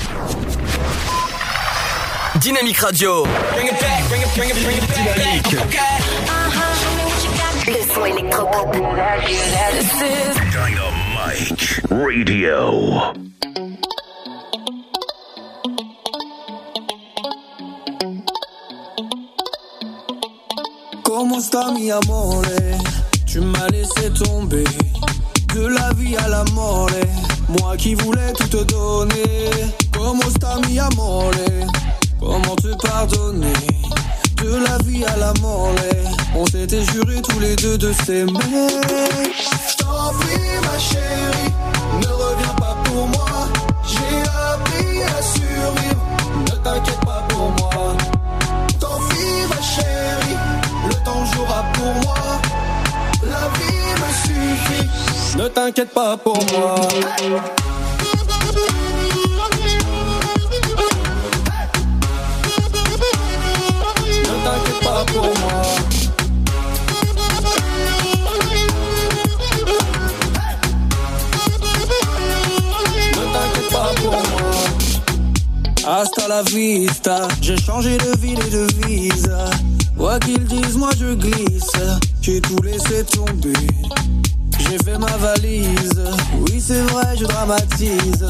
[2.39, 3.25] Dynamique Radio.
[4.95, 5.55] Dynamique.
[7.67, 8.71] Le son électropop.
[8.73, 8.91] Dynamite
[11.89, 13.01] Radio.
[21.03, 22.45] Comment sta mi amore?
[23.25, 24.63] Tu m'as laissé tomber
[25.53, 26.89] De la vie à la mort
[27.49, 29.49] Moi qui voulais tout te donner
[29.91, 31.31] Comment sta mi amore?
[32.21, 33.53] Comment te pardonner
[34.37, 35.69] De la vie à la mort
[36.35, 38.31] On s'était juré tous les deux de s'aimer.
[39.79, 41.51] T'en prie ma chérie
[41.99, 43.25] Ne reviens pas pour moi.
[43.83, 44.21] J'ai
[44.53, 46.05] appris à survivre
[46.45, 47.97] Ne t'inquiète pas pour moi.
[48.79, 50.37] Tant pis ma chérie
[50.89, 52.39] Le temps jouera pour moi.
[53.23, 56.75] La vie me suffit Ne t'inquiète pas pour moi
[65.01, 65.07] Ne
[73.33, 74.41] t'inquiète pas pour moi
[75.87, 79.49] Hasta la vista, j'ai changé de ville et de visa.
[79.97, 81.71] Quoi qu'ils disent, moi je glisse.
[82.21, 83.53] J'ai tout laissé tomber.
[84.59, 86.03] J'ai fait ma valise.
[86.41, 88.27] Oui, c'est vrai, je dramatise.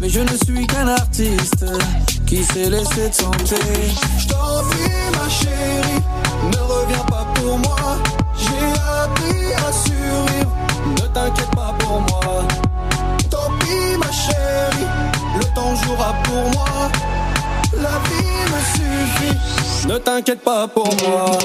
[0.00, 1.64] Mais je ne suis qu'un artiste
[2.28, 3.56] qui s'est laissé tenter.
[4.18, 4.62] Je t'en
[5.18, 6.02] ma chérie,
[6.52, 7.98] ne reviens pas pour moi.
[8.36, 8.70] J'ai
[9.02, 10.52] appris à survivre.
[10.86, 12.44] Ne t'inquiète pas pour moi.
[13.30, 14.86] Tant pis, ma chérie,
[15.38, 16.90] le temps jouera pour moi.
[17.76, 19.88] La vie me suffit.
[19.88, 21.38] Ne t'inquiète pas pour moi.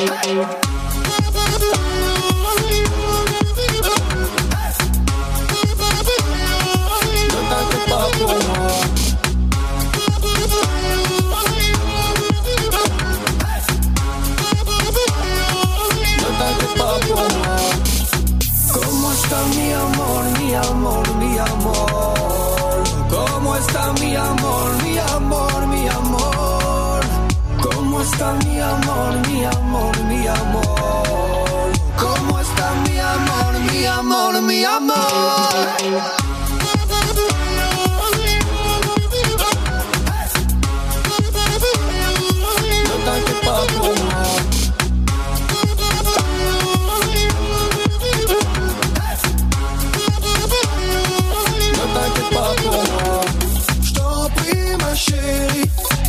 [28.04, 31.72] Está mi amor, mi amor, mi amor?
[31.98, 34.94] ¿Cómo está mi amor, mi amor, mi amor?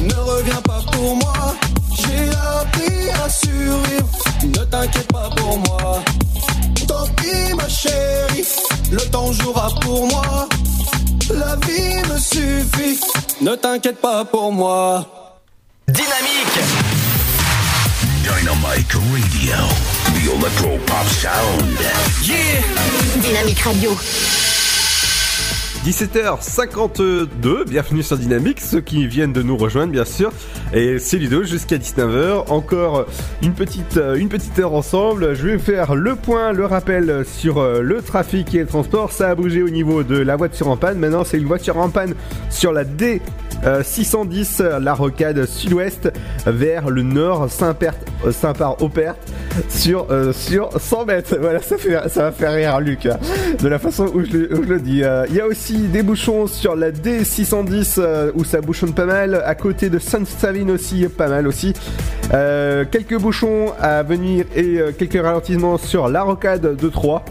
[0.00, 1.33] Ne reviens pas pour moi.
[4.74, 6.02] T'inquiète pas pour moi.
[6.88, 8.44] Tant pis, ma chérie,
[8.90, 10.48] le temps jouera pour moi.
[11.30, 12.98] La vie me suffit.
[13.40, 15.06] Ne t'inquiète pas pour moi.
[15.88, 16.58] Dynamique
[18.24, 19.58] Dynamite Radio.
[20.14, 21.78] The Electro Pop Sound.
[22.22, 22.62] Yeah
[23.22, 23.96] Dynamique Radio.
[25.84, 30.32] 17h52, bienvenue sur Dynamique, ceux qui viennent de nous rejoindre bien sûr,
[30.72, 33.04] et c'est Ludo jusqu'à 19h, encore
[33.42, 37.58] une petite, euh, une petite heure ensemble, je vais faire le point, le rappel sur
[37.58, 40.78] euh, le trafic et le transport, ça a bougé au niveau de la voiture en
[40.78, 42.14] panne, maintenant c'est une voiture en panne
[42.48, 46.10] sur la D610, la rocade sud-ouest
[46.46, 49.18] vers le nord, Saint-Perte euh, Saint-Par au perte
[49.68, 51.36] sur, euh, sur 100 mètres.
[51.40, 53.18] Voilà, ça, fait, ça va faire rire Luc, hein,
[53.60, 55.02] de la façon où je, le- dis.
[55.04, 59.06] Euh, Il y a aussi des bouchons sur la D610 euh, où ça bouchonne pas
[59.06, 59.42] mal.
[59.44, 61.72] À côté de Sainte-Savine aussi, pas mal aussi.
[62.32, 67.24] Euh, quelques bouchons à venir et euh, quelques ralentissements sur la rocade de 3.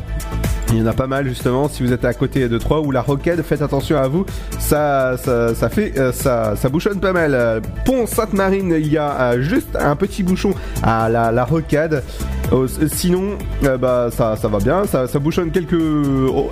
[0.74, 2.89] Il y en a pas mal justement si vous êtes à côté de 3 ou
[2.91, 4.26] la rocade, faites attention à vous,
[4.59, 7.61] ça, ça, fait euh, ça, ça bouchonne pas mal.
[7.86, 12.03] Pont Sainte-Marine, il y a euh, juste un petit bouchon à la, rocade.
[12.51, 13.38] Euh, sinon,
[13.80, 15.76] bah ça, ça va bien, ça, ça bouchonne quelques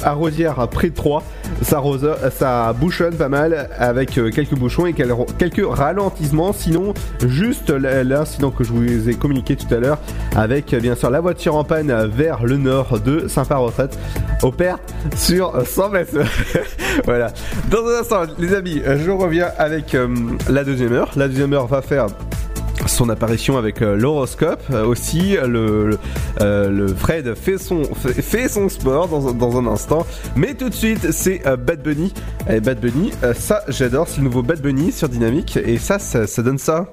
[0.04, 1.24] à Rosière près de 3.
[1.64, 6.54] Ça, rose- ça bouchonne pas mal avec quelques bouchons et quel- quelques ralentissements.
[6.54, 6.94] Sinon,
[7.28, 9.98] juste l'incident que je vous ai communiqué tout à l'heure
[10.36, 13.98] avec bien sûr la voiture en panne vers le nord de Saint-Par-Retraite
[14.50, 14.82] perte
[15.16, 16.18] sur euh, 100 mètres.
[17.06, 17.32] voilà.
[17.70, 20.08] Dans un instant, les amis, je reviens avec euh,
[20.50, 21.12] la deuxième heure.
[21.16, 22.08] La deuxième heure va faire
[22.88, 24.62] son apparition avec euh, l'horoscope.
[24.72, 25.98] Euh, aussi le,
[26.98, 30.06] Fred fait son fait, son sport dans, dans un instant.
[30.36, 32.14] Mais tout de suite c'est Bad Bunny.
[32.50, 35.58] Et Bad Bunny ça j'adore c'est le nouveau Bad Bunny sur Dynamique.
[35.58, 36.88] Et ça, ça donne ça.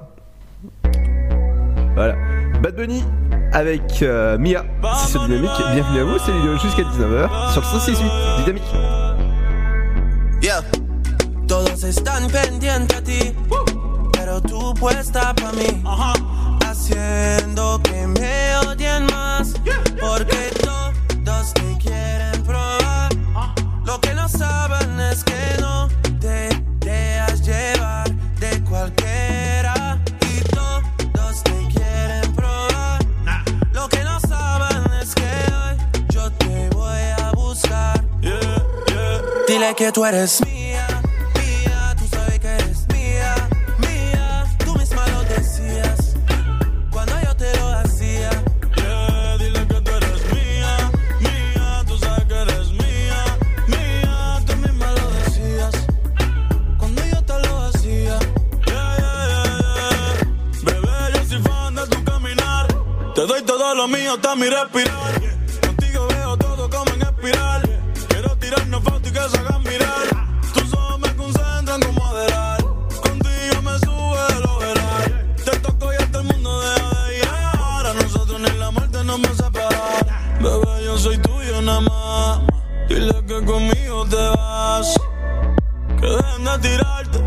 [1.94, 2.16] Voilà.
[2.62, 3.02] Bad Bunny
[3.52, 4.64] avec euh, Mia
[4.98, 8.10] c'est sur Dynamique bienvenue à vous c'est vidéo jusqu'à 19h sur le 168
[8.44, 8.62] Dynamique
[10.40, 10.62] Yeah.
[11.48, 13.34] Todos están pendientes a ti,
[14.12, 15.82] pero tú puesta pa' mí.
[16.64, 19.54] Haciendo que me odien más,
[19.98, 20.50] porque
[21.24, 23.10] todos te quieren probar.
[23.84, 25.88] Lo que no saben es que no
[26.20, 29.98] te dejas llevar de cualquiera.
[30.20, 31.77] Y todos te quieren.
[33.72, 35.76] Lo que no saben es que hoy
[36.10, 38.04] yo te voy a buscar.
[39.46, 41.02] Dile que tú eres mía, mía,
[63.18, 65.20] te doy todo lo mío, hasta mi respirar.
[65.66, 67.62] Contigo veo todo como en espiral.
[68.08, 70.06] Quiero tirarnos fotos y que se hagan mirar.
[70.54, 72.62] Tus ojos me concentran como adelar.
[72.62, 75.34] Contigo me sube el overall.
[75.44, 77.86] Te toco y hasta el mundo deja de llegar.
[77.86, 80.38] A nosotros ni la muerte nos va a separar.
[80.40, 82.40] Bebé, yo soy tuyo nada más.
[82.88, 84.94] Dile que conmigo te vas.
[86.00, 87.18] Que dejen de tirarte.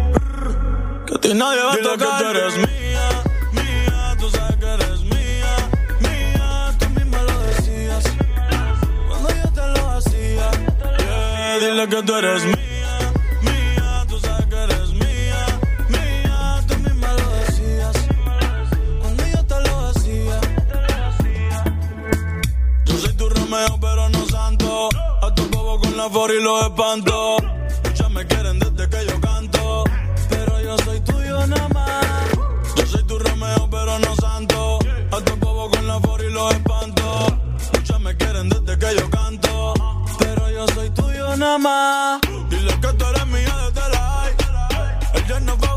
[1.06, 1.98] Que a ti nadie va a tocar.
[1.98, 2.80] que tú eres mía,
[11.72, 15.45] dile que tú eres mía, mía, tú sabes que eres mía,
[15.89, 17.95] mía, tú misma lo decías
[18.99, 20.41] cuando yo te lo hacía.
[22.86, 24.89] Yo soy tu Romeo, pero no santo.
[25.22, 27.38] A tu bobo con la for y los espanto.
[41.52, 42.20] llama.
[42.49, 44.04] Dile que tú eres mía desde la
[45.14, 45.70] Ella no va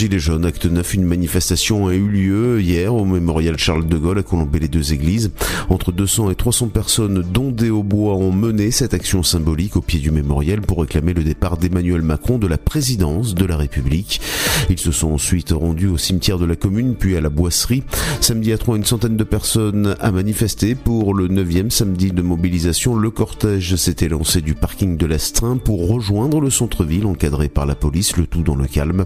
[0.00, 4.20] Gilets jaunes, acte 9, une manifestation a eu lieu hier au mémorial Charles de Gaulle
[4.20, 5.30] à Colombey-les-Deux-Églises.
[5.68, 10.00] Entre 200 et 300 personnes, dont des hautbois, ont mené cette action symbolique au pied
[10.00, 14.22] du mémorial pour réclamer le départ d'Emmanuel Macron de la présidence de la République.
[14.70, 17.82] Ils se sont ensuite rendus au cimetière de la commune, puis à la boisserie.
[18.22, 22.94] Samedi à Troyes, une centaine de personnes a manifesté pour le 9e samedi de mobilisation.
[22.94, 27.74] Le cortège s'était lancé du parking de l'Astrein pour rejoindre le centre-ville encadré par la
[27.74, 29.04] police, le tout dans le calme.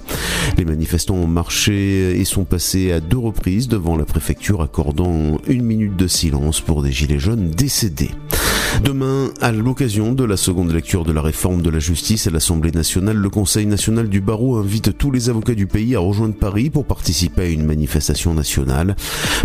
[1.10, 6.06] Ont marché et sont passés à deux reprises devant la préfecture accordant une minute de
[6.06, 8.10] silence pour des gilets jaunes décédés.
[8.82, 12.72] Demain, à l'occasion de la seconde lecture de la réforme de la justice à l'Assemblée
[12.72, 16.70] nationale, le Conseil national du barreau invite tous les avocats du pays à rejoindre Paris
[16.70, 18.96] pour participer à une manifestation nationale.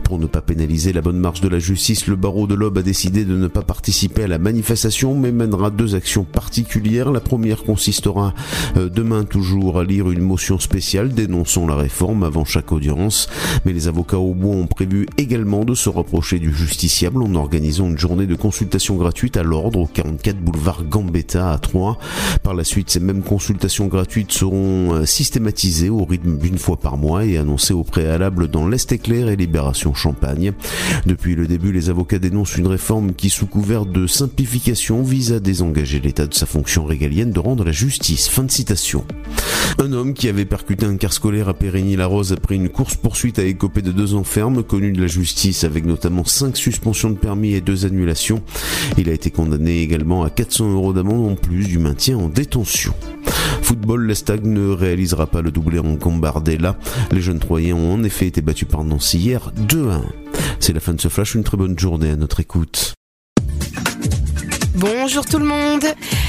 [0.03, 2.81] Pour ne pas pénaliser la bonne marche de la justice, le barreau de l'Aube a
[2.81, 7.11] décidé de ne pas participer à la manifestation, mais mènera deux actions particulières.
[7.11, 8.33] La première consistera
[8.77, 13.29] euh, demain toujours à lire une motion spéciale dénonçant la réforme avant chaque audience.
[13.63, 17.87] Mais les avocats au bois ont prévu également de se rapprocher du justiciable en organisant
[17.87, 21.97] une journée de consultation gratuite à l'ordre au 44 boulevard Gambetta à Troyes.
[22.41, 26.95] Par la suite, ces mêmes consultations gratuites seront euh, systématisées au rythme d'une fois par
[26.95, 30.53] mois et annoncées au préalable dans l'Est éclair et Libération Champagne.
[31.05, 35.39] Depuis le début, les avocats dénoncent une réforme qui, sous couvert de simplification, vise à
[35.39, 38.29] désengager l'État de sa fonction régalienne de rendre la justice.
[38.29, 39.03] Fin de citation.
[39.79, 43.81] Un homme qui avait percuté un car scolaire à Périgny-la-Rose après une course-poursuite a écopé
[43.81, 47.61] de deux ans ferme, connu de la justice avec notamment cinq suspensions de permis et
[47.61, 48.41] deux annulations.
[48.97, 52.93] Il a été condamné également à 400 euros d'amende en plus du maintien en détention.
[53.61, 56.77] Football, l'Estag ne réalisera pas le doublé en Gambardella.
[57.11, 60.01] Les jeunes Troyens ont en effet été battus par Nancy hier 2-1.
[60.59, 62.93] C'est la fin de ce flash, une très bonne journée à notre écoute.
[64.75, 65.83] Bonjour tout le monde.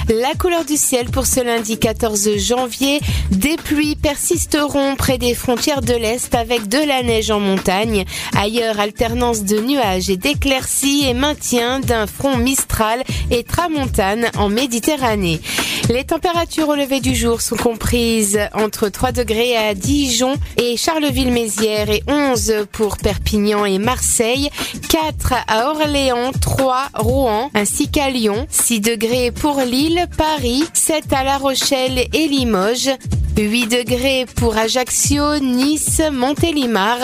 [0.09, 3.01] La couleur du ciel pour ce lundi 14 janvier.
[3.31, 8.05] Des pluies persisteront près des frontières de l'Est avec de la neige en montagne.
[8.37, 15.41] Ailleurs, alternance de nuages et d'éclaircies et maintien d'un front mistral et tramontane en Méditerranée.
[15.89, 21.91] Les températures au lever du jour sont comprises entre 3 degrés à Dijon et Charleville-Mézières
[21.91, 24.51] et 11 pour Perpignan et Marseille,
[24.89, 31.25] 4 à Orléans, 3 Rouen ainsi qu'à Lyon, 6 degrés pour Lille, Paris, 7 à
[31.25, 32.91] La Rochelle et Limoges,
[33.37, 36.99] 8 degrés pour Ajaccio, Nice, Montélimar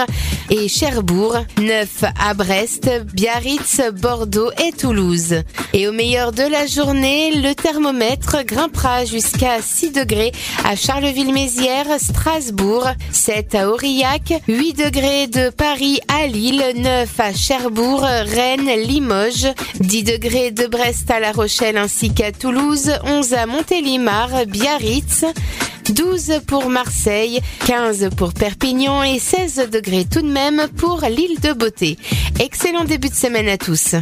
[0.51, 5.43] et Cherbourg, 9 à Brest, Biarritz, Bordeaux et Toulouse.
[5.73, 10.33] Et au meilleur de la journée, le thermomètre grimpera jusqu'à 6 degrés
[10.65, 18.03] à Charleville-Mézières, Strasbourg, 7 à Aurillac, 8 degrés de Paris à Lille, 9 à Cherbourg,
[18.03, 19.49] Rennes, Limoges,
[19.81, 25.25] 10 degrés de Brest à La Rochelle ainsi qu'à Toulouse, 11 à Montélimar, Biarritz,
[25.89, 31.53] 12 pour Marseille, 15 pour Perpignan et 16 degrés tout de même pour l'île de
[31.53, 31.97] Beauté.
[32.39, 33.95] Excellent début de semaine à tous.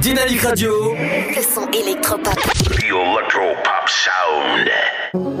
[0.00, 0.94] Dynamique Radio.
[0.94, 2.34] Le son électropop.
[2.34, 5.35] The electro pop sound.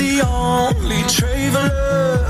[0.00, 2.24] The only traveler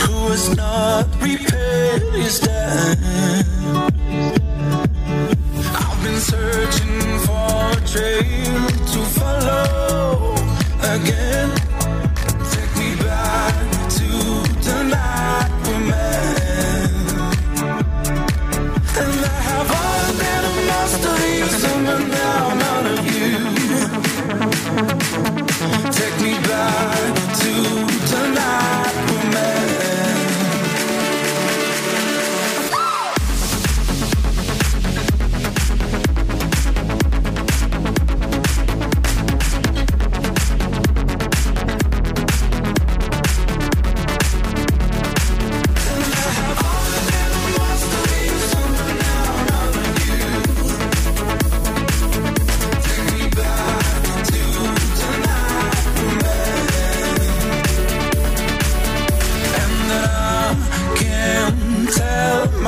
[0.00, 2.98] who has not repaid his debt.
[5.80, 10.34] I've been searching for a trail to follow
[10.94, 11.63] again.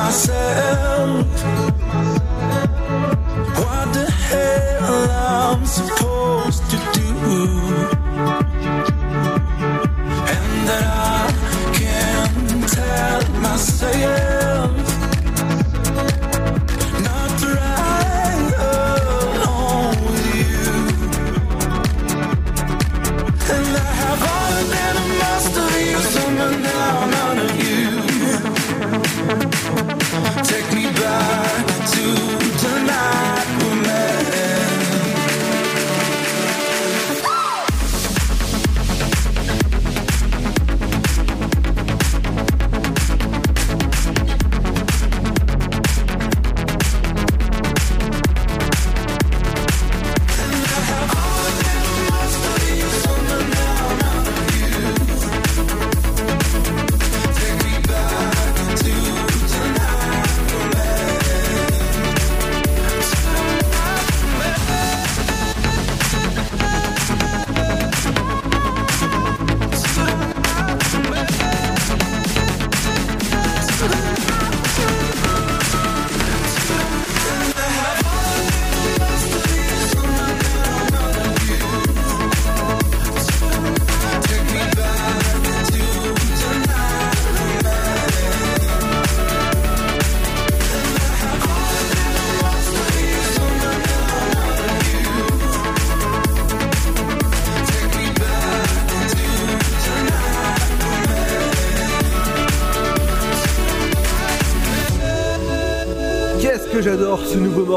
[0.07, 1.27] myself.
[3.59, 7.11] What the hell I'm supposed to do?
[10.33, 11.33] And that I
[11.75, 14.36] can't tell myself.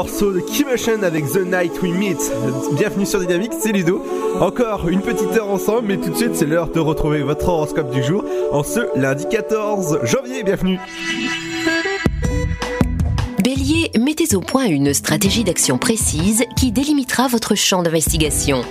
[0.00, 2.32] Morceau de Kim Ocean avec The Night We Meet.
[2.72, 4.02] Bienvenue sur Dynamique, c'est Ludo.
[4.40, 7.90] Encore une petite heure ensemble, mais tout de suite c'est l'heure de retrouver votre horoscope
[7.90, 10.42] du jour en ce lundi 14 janvier.
[10.42, 10.78] Bienvenue.
[13.44, 18.62] Bélier, mettez au point une stratégie d'action précise qui délimitera votre champ d'investigation.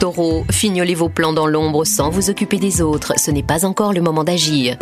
[0.00, 3.92] Taureau, fignolez vos plans dans l'ombre sans vous occuper des autres, ce n'est pas encore
[3.92, 4.76] le moment d'agir.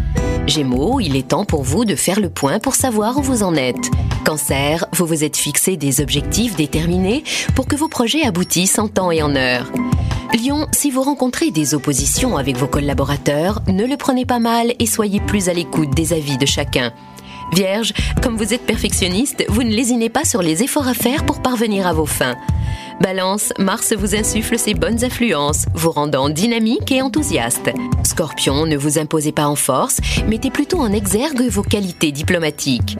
[0.46, 3.54] Gémeaux, il est temps pour vous de faire le point pour savoir où vous en
[3.54, 3.90] êtes.
[4.24, 9.10] Cancer, vous vous êtes fixé des objectifs déterminés pour que vos projets aboutissent en temps
[9.10, 9.70] et en heure.
[10.32, 14.86] Lion, si vous rencontrez des oppositions avec vos collaborateurs, ne le prenez pas mal et
[14.86, 16.92] soyez plus à l'écoute des avis de chacun.
[17.52, 17.92] Vierge,
[18.22, 21.86] comme vous êtes perfectionniste, vous ne lésinez pas sur les efforts à faire pour parvenir
[21.86, 22.36] à vos fins.
[23.00, 27.70] Balance, Mars vous insuffle ses bonnes influences, vous rendant dynamique et enthousiaste.
[28.04, 29.98] Scorpion, ne vous imposez pas en force,
[30.28, 32.96] mettez plutôt en exergue vos qualités diplomatiques.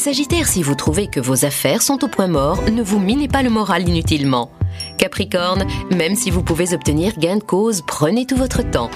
[0.00, 3.42] Sagittaire, si vous trouvez que vos affaires sont au point mort, ne vous minez pas
[3.42, 4.50] le moral inutilement.
[4.96, 8.90] Capricorne, même si vous pouvez obtenir gain de cause, prenez tout votre temps.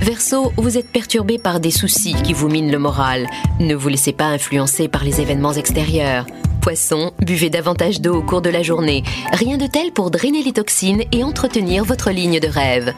[0.00, 3.28] Verseau, vous êtes perturbé par des soucis qui vous minent le moral.
[3.60, 6.26] Ne vous laissez pas influencer par les événements extérieurs.
[6.60, 9.04] Poisson, buvez davantage d'eau au cours de la journée.
[9.32, 12.92] Rien de tel pour drainer les toxines et entretenir votre ligne de rêve.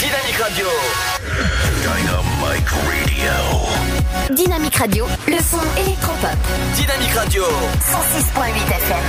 [0.00, 0.66] Dynamique Radio.
[1.86, 3.55] Radio.
[4.30, 6.36] Dynamique Radio, le son électropop.
[6.74, 7.44] Dynamique Radio.
[7.44, 8.46] 106.8
[8.76, 9.04] FM.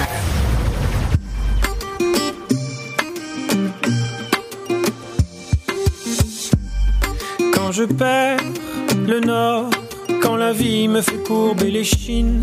[7.52, 8.40] Quand je perds
[9.08, 9.72] le nord,
[10.22, 12.42] quand la vie me fait courber les chines,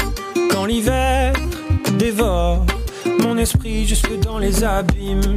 [0.51, 1.33] quand l'hiver
[1.97, 2.67] dévore
[3.21, 5.37] mon esprit jusque dans les abîmes.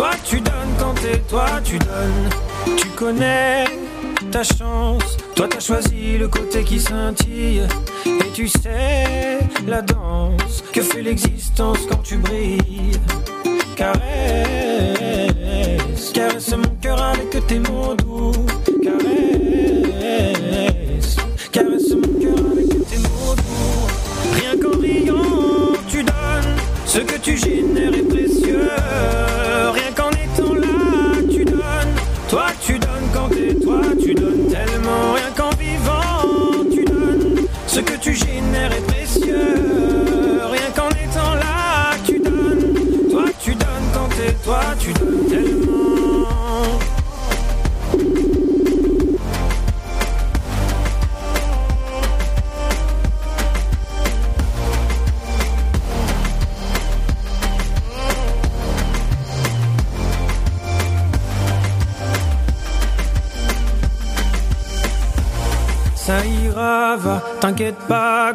[0.00, 2.30] Toi, tu donnes quand t'es toi, tu donnes.
[2.78, 3.66] Tu connais
[4.32, 5.18] ta chance.
[5.36, 7.68] Toi, t'as choisi le côté qui scintille.
[8.06, 12.98] Et tu sais la danse que fait l'existence quand tu brilles.
[13.76, 14.00] Caresse,
[16.14, 18.32] caresse mon cœur avec tes mots doux.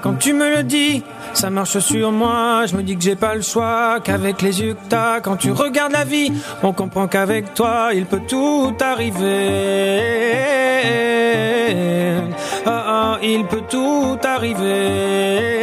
[0.02, 1.04] Quand tu me le dis,
[1.34, 4.74] ça marche sur moi, je me dis que j'ai pas le choix, qu'avec les yeux
[4.74, 6.32] que t'as, quand tu regardes la vie,
[6.64, 10.02] on comprend qu'avec toi, il peut tout arriver.
[12.66, 15.55] Ah, ah, il peut tout arriver.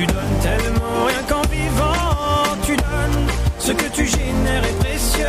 [0.00, 1.04] Tu donnes tellement.
[1.06, 3.26] Rien qu'en vivant, tu donnes.
[3.58, 5.26] Ce que tu génères est précieux.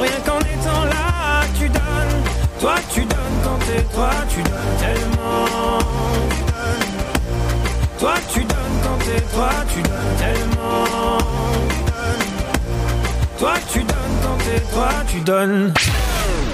[0.00, 2.22] Rien qu'en étant là, tu donnes.
[2.60, 5.78] Toi, tu donnes quand t'es toi, tu donnes tellement.
[6.30, 6.92] Tu donnes.
[7.98, 11.18] Toi, tu donnes quand t'es toi, tu donnes tellement.
[11.68, 12.28] Tu donnes.
[13.38, 15.74] Toi, tu donnes quand t'es toi, tu donnes.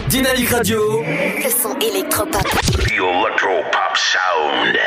[0.08, 1.02] Dynamique Radio.
[1.02, 2.42] Le son électropop.
[2.42, 4.78] The Electro Pop Sound.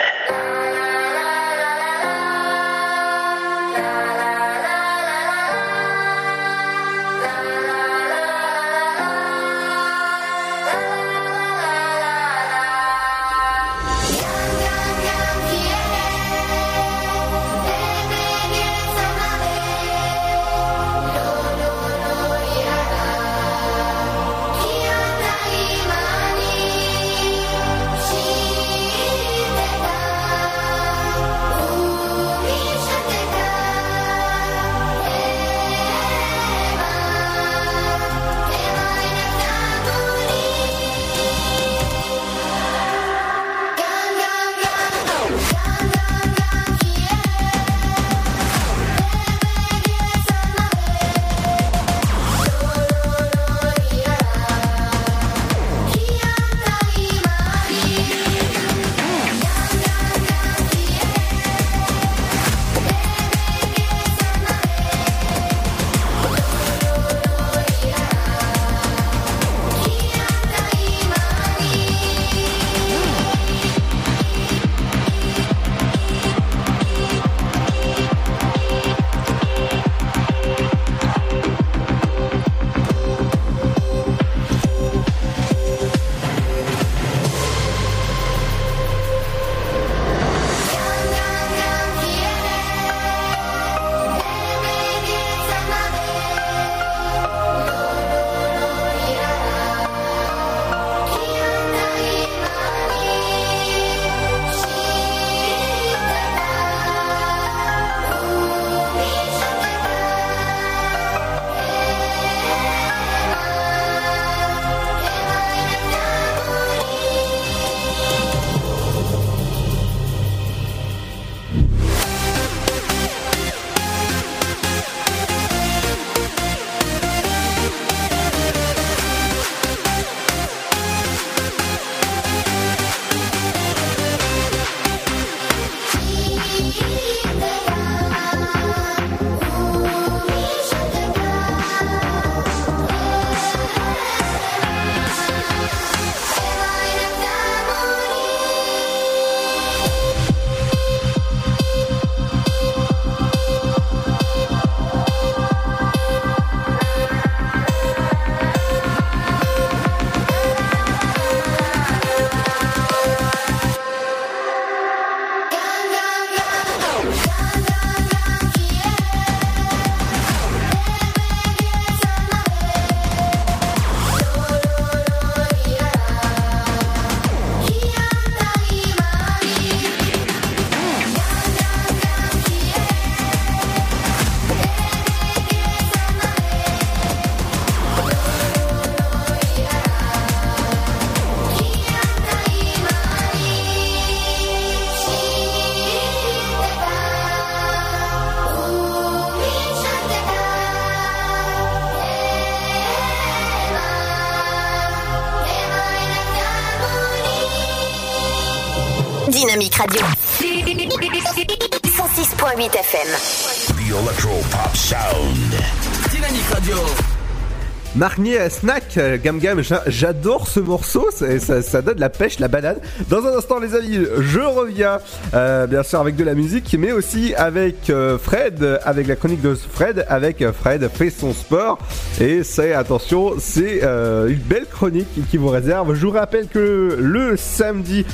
[217.98, 222.38] Marnier Snack, euh, Gam Gam, j'a- j'adore ce morceau, ça, ça, ça donne la pêche,
[222.38, 222.78] la banane.
[223.10, 225.00] Dans un instant, les amis, je reviens,
[225.34, 229.42] euh, bien sûr, avec de la musique, mais aussi avec euh, Fred, avec la chronique
[229.42, 231.80] de Fred, avec euh, Fred fait son sport.
[232.20, 235.94] Et c'est, attention, c'est euh, une belle chronique qui vous réserve.
[235.94, 238.06] Je vous rappelle que le samedi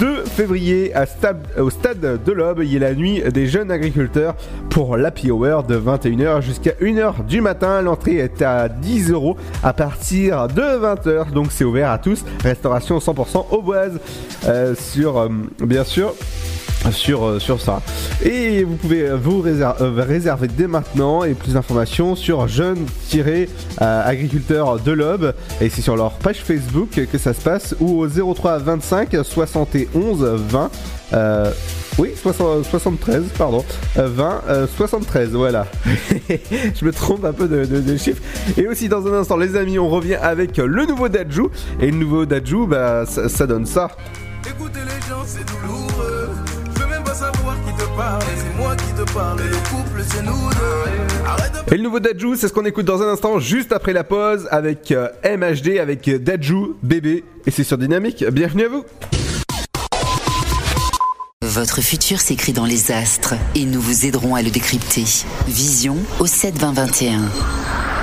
[0.00, 1.04] 2 février, à
[1.58, 4.34] au stade de l'Aube, il y a la nuit des jeunes agriculteurs
[4.68, 7.82] pour l'Happy Hour de 21h jusqu'à 1h du matin.
[7.82, 12.24] L'entrée est à 10 euros à partir de 20h, donc c'est ouvert à tous.
[12.42, 14.00] Restauration 100% auboise
[14.46, 15.28] euh, sur, euh,
[15.60, 16.14] bien sûr,
[16.90, 17.80] sur, euh, sur ça.
[18.24, 24.92] Et vous pouvez vous réser- euh, réserver dès maintenant et plus d'informations sur jeunes-agriculteurs de
[24.92, 25.34] l'Aube.
[25.60, 30.22] Et c'est sur leur page Facebook que ça se passe ou au 03 25 71
[30.24, 30.70] 20.
[31.12, 31.50] euh,
[31.98, 33.62] oui, 60 73, pardon.
[33.98, 35.66] Euh, 20, euh, 73, voilà.
[36.30, 38.22] Je me trompe un peu de, chiffres.
[38.56, 41.50] Et aussi, dans un instant, les amis, on revient avec le nouveau Dajou.
[41.80, 43.90] Et le nouveau Dajou, bah, ça, ça donne ça.
[44.48, 46.21] Écouter les gens, c'est douloureux.
[47.96, 48.22] Parle.
[48.36, 49.38] C'est moi qui te parle.
[49.38, 51.26] Le couple, c'est nous deux.
[51.26, 53.92] Arrête de Et le nouveau Dajou, c'est ce qu'on écoute dans un instant, juste après
[53.92, 57.24] la pause, avec euh, MHD, avec euh, Dajou, bébé.
[57.46, 58.24] Et c'est sur Dynamique.
[58.30, 58.84] Bienvenue à vous.
[61.42, 65.04] Votre futur s'écrit dans les astres et nous vous aiderons à le décrypter.
[65.46, 67.20] Vision au 7 20 21.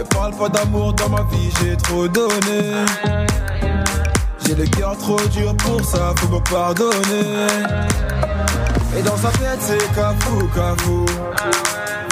[0.00, 2.86] Mais parle pas d'amour dans ma vie, j'ai trop donné.
[4.46, 7.46] J'ai le cœur trop dur pour ça, faut me pardonner.
[8.96, 11.04] Et dans sa tête, c'est cafou, cafou.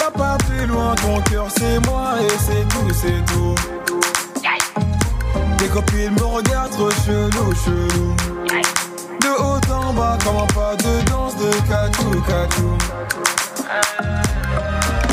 [0.01, 3.55] Va pas plus loin, ton cœur c'est moi et c'est tout, c'est tout.
[5.56, 8.15] Tes copines me regardent trop chelou, chelou.
[9.23, 12.77] De haut en bas, comment pas de danse de catou, catou.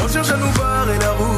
[0.03, 1.34] On cherche à nous barrer la route.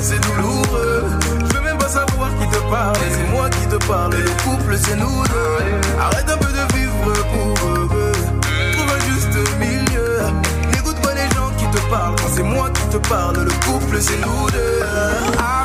[0.00, 1.04] C'est douloureux.
[1.48, 2.96] Je veux même pas savoir qui te parle.
[3.10, 4.12] C'est moi qui te parle.
[4.12, 6.00] Le couple, c'est nous deux.
[6.00, 8.12] Arrête un peu de vivre pour eux.
[8.72, 10.18] Trouve un juste milieu.
[10.72, 12.16] N'écoute pas les gens qui te parlent.
[12.34, 14.82] C'est moi qui te parle, le couple, c'est nous deux.
[15.38, 15.64] Ah.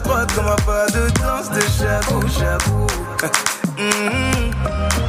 [0.00, 2.86] Droite, comme un pas de danse de chabou, chabou.
[3.78, 4.50] Hum,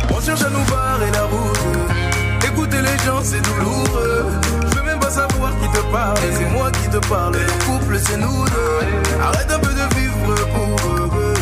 [0.09, 2.45] On cherche à nous barrer la route.
[2.45, 4.25] Écouter les gens, c'est douloureux.
[4.69, 6.17] Je veux même pas savoir qui te parle.
[6.33, 7.33] C'est moi qui te parle.
[7.33, 9.21] Le couple, c'est nous deux.
[9.21, 11.33] Arrête un peu de vivre pour eux.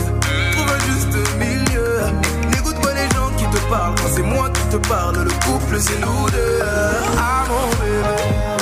[0.51, 1.99] Trouve un juste milieu.
[2.51, 3.95] N'écoute pas les gens qui te parlent.
[4.13, 6.59] C'est moi qui te parle, le couple, c'est nous deux.
[7.17, 8.60] Ah mon.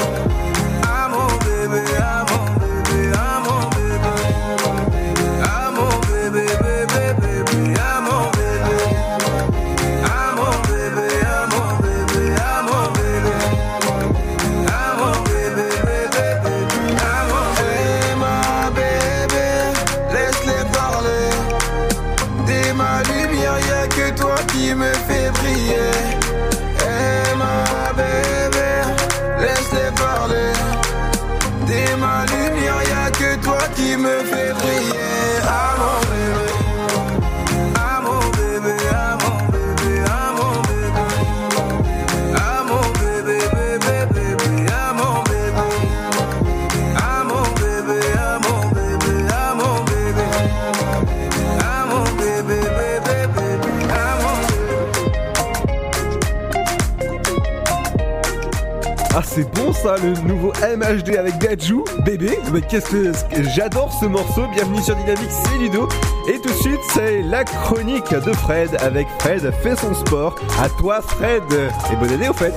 [59.30, 62.40] C'est bon ça, le nouveau MHD avec Dajou, bébé.
[62.52, 63.12] Mais qu'est-ce que
[63.56, 64.48] j'adore ce morceau.
[64.54, 65.88] Bienvenue sur Dynamique, c'est Ludo.
[66.28, 70.36] Et tout de suite, c'est la chronique de Fred avec Fred fait son sport.
[70.60, 71.44] À toi Fred.
[71.92, 72.54] Et bonne année au fait.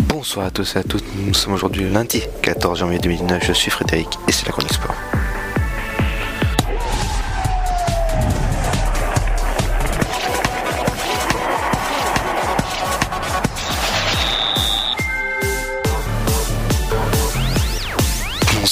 [0.00, 3.70] Bonsoir à tous et à toutes, nous sommes aujourd'hui lundi 14 janvier 2019, je suis
[3.70, 4.94] Frédéric et c'est la chronique sport.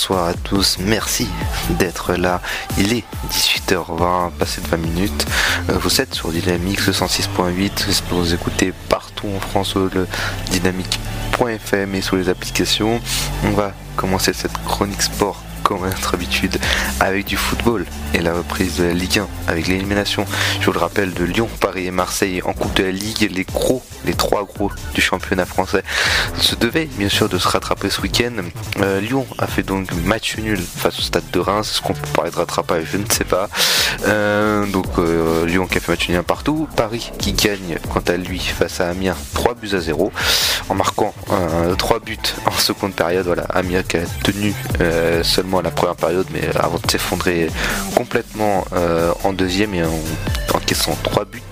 [0.08, 1.28] Bonsoir à tous, merci
[1.78, 2.40] d'être là.
[2.78, 5.26] Il est 18h20, passé de 20 minutes.
[5.68, 10.08] Euh, Vous êtes sur Dynamique 106.8, j'espère vous écouter partout en France le
[10.50, 13.02] dynamique.fm et sur les applications.
[13.44, 16.58] On va commencer cette chronique sport comme notre habitude
[16.98, 17.84] avec du football
[18.14, 20.24] et la reprise de la Ligue 1 avec l'élimination,
[20.60, 23.44] je vous le rappelle, de Lyon, Paris et Marseille en Coupe de la Ligue, les
[23.44, 25.84] gros, les trois gros du championnat français
[26.40, 28.32] se devaient bien sûr de se rattraper ce week-end.
[28.80, 32.06] Euh, Lyon a fait donc match nul face au stade de Reims, est-ce qu'on peut
[32.14, 33.50] parler de rattrapage, je ne sais pas.
[34.06, 38.16] Euh, donc euh, Lyon qui a fait match nul partout, Paris qui gagne quant à
[38.16, 40.12] lui face à Amiens 3 buts à 0
[40.70, 41.12] en marquant
[41.76, 42.16] 3 buts
[42.46, 43.26] en seconde période.
[43.26, 45.22] Voilà, Amiens qui a tenu euh,
[45.62, 47.48] la première période mais avant de s'effondrer
[47.94, 49.98] complètement euh, en deuxième et en
[50.54, 51.42] encaissant 3 buts.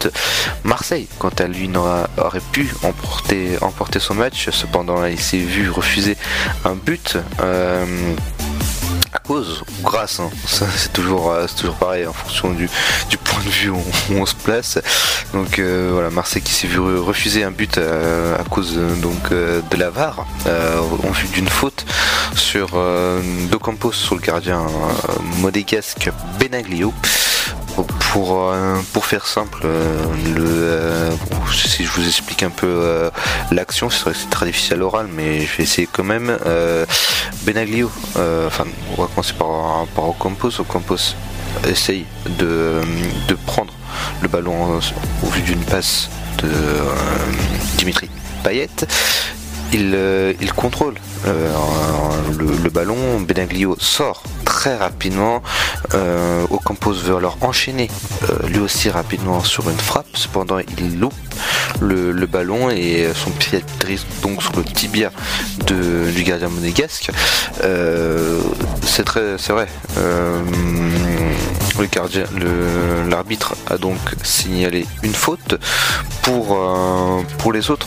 [0.65, 1.71] Marseille, quant à lui,
[2.19, 6.17] aurait pu emporter, emporter son match, cependant il s'est vu refuser
[6.65, 7.17] un but.
[7.41, 8.15] euh,
[9.17, 10.31] à cause ou grâce, hein.
[10.47, 12.69] C'est toujours, euh, toujours pareil en fonction du,
[13.09, 14.79] du point de vue où, on se place.
[15.33, 19.31] Donc euh, voilà, Marseille qui s'est vu re- refuser un but euh, à cause donc
[19.31, 21.87] de la VAR en vue d'une faute
[22.35, 23.21] sur euh,
[23.51, 24.67] Dos Campos sur le gardien
[25.39, 26.93] modégasque Benaglio.
[28.13, 30.05] Pour, euh, pour faire simple, euh,
[30.35, 31.11] le, euh,
[31.53, 33.11] si je vous explique un peu
[33.51, 36.37] l'action, c'est très difficile à l'oral, mais je vais essayer quand même.
[37.43, 37.91] Benaglio,
[38.47, 38.65] enfin,
[38.97, 40.61] on va commencer par, par Ocampos.
[40.61, 41.15] Ocampos
[41.69, 42.07] essaye
[42.39, 42.81] de,
[43.29, 43.73] de prendre
[44.23, 44.81] le ballon
[45.23, 46.09] au vu d'une passe
[46.43, 46.51] de
[47.77, 48.09] Dimitri
[48.43, 48.69] Payet.
[49.73, 50.95] Il, euh, il contrôle
[51.27, 51.53] euh,
[52.39, 53.21] le, ballon.
[53.21, 55.43] Benaglio sort très rapidement.
[55.95, 57.89] Euh, Ocampos veut alors enchaîner
[58.29, 60.07] euh, lui aussi rapidement sur une frappe.
[60.15, 61.15] Cependant, il loupe
[61.81, 65.13] le, ballon et son pied atterrit donc sur le tibia
[65.67, 67.11] du gardien monégasque.
[67.63, 69.69] C'est très, vrai.
[73.09, 75.57] L'arbitre a donc signalé une faute
[76.23, 77.87] pour les autres,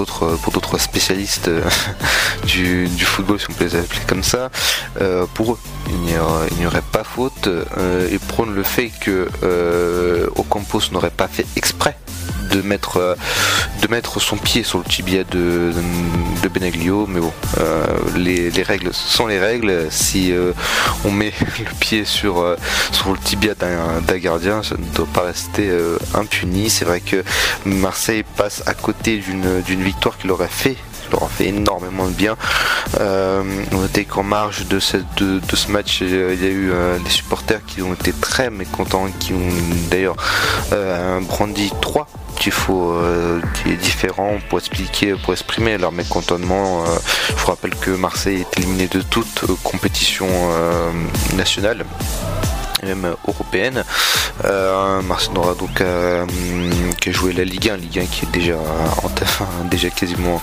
[0.00, 1.62] d'autres pour d'autres spécialistes euh,
[2.44, 4.50] du, football si on peut les appeler comme ça.
[5.00, 5.58] Euh, pour eux,
[5.90, 11.28] il n'y aurait pas faute euh, et prône le fait que euh, Ocampos n'aurait pas
[11.28, 11.96] fait exprès
[12.50, 13.14] de mettre euh,
[13.82, 15.72] de mettre son pied sur le tibia de,
[16.52, 17.86] Benaglio, mais bon, euh,
[18.16, 19.86] les, les règles sont les règles.
[19.90, 20.52] Si euh,
[21.04, 22.56] on met le pied sur euh,
[22.92, 26.70] sur le tibia d'un gardien, ça ne doit pas rester euh, impuni.
[26.70, 27.22] C'est vrai que
[27.64, 30.76] Marseille passe à côté d'une d'une victoire qui leur a fait
[31.10, 32.36] leur a fait énormément de bien.
[33.00, 33.42] Euh,
[33.72, 37.10] notez qu'en marge de, cette, de, ce match, euh, il y a eu euh, des
[37.10, 39.48] supporters qui ont été très mécontents, qui ont
[39.90, 40.16] d'ailleurs
[40.72, 42.06] euh, brandi trois
[42.38, 46.84] tifos euh, qui est différent pour expliquer, pour exprimer leur mécontentement.
[47.28, 50.26] Je vous rappelle que Marseille est éliminé de toute compétition
[51.36, 51.84] nationale
[52.82, 53.84] même européenne.
[54.44, 56.24] Euh, Marseille n'aura donc euh,
[57.00, 60.40] qu'à jouer la Ligue 1, Ligue 1 qui est déjà, en- enfin, déjà quasiment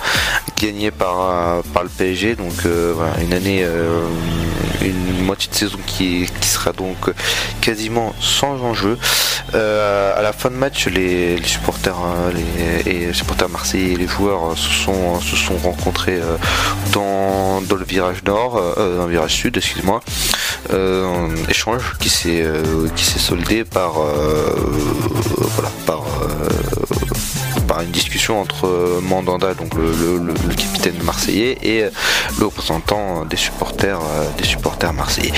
[0.62, 2.36] gagnée par, euh, par le PSG.
[2.36, 4.02] Donc euh, voilà, une année, euh,
[4.82, 6.98] une moitié de saison qui, qui sera donc
[7.62, 8.98] quasiment sans enjeu.
[9.56, 12.32] Euh, à la fin de match, les, les supporters, euh,
[12.86, 16.20] les, et les supporters marseillais et les joueurs euh, se sont, se sont rencontrés
[16.94, 20.02] dans, dans le virage nord, euh, dans le virage sud, excuse-moi.
[20.74, 24.54] Euh, échange qui s'est euh, qui s'est soldé par euh,
[25.56, 26.04] voilà par
[27.68, 31.84] par une discussion entre Mandanda, donc le, capitaine marseillais, et
[32.40, 34.00] le représentant des supporters,
[34.38, 35.34] des supporters marseillais.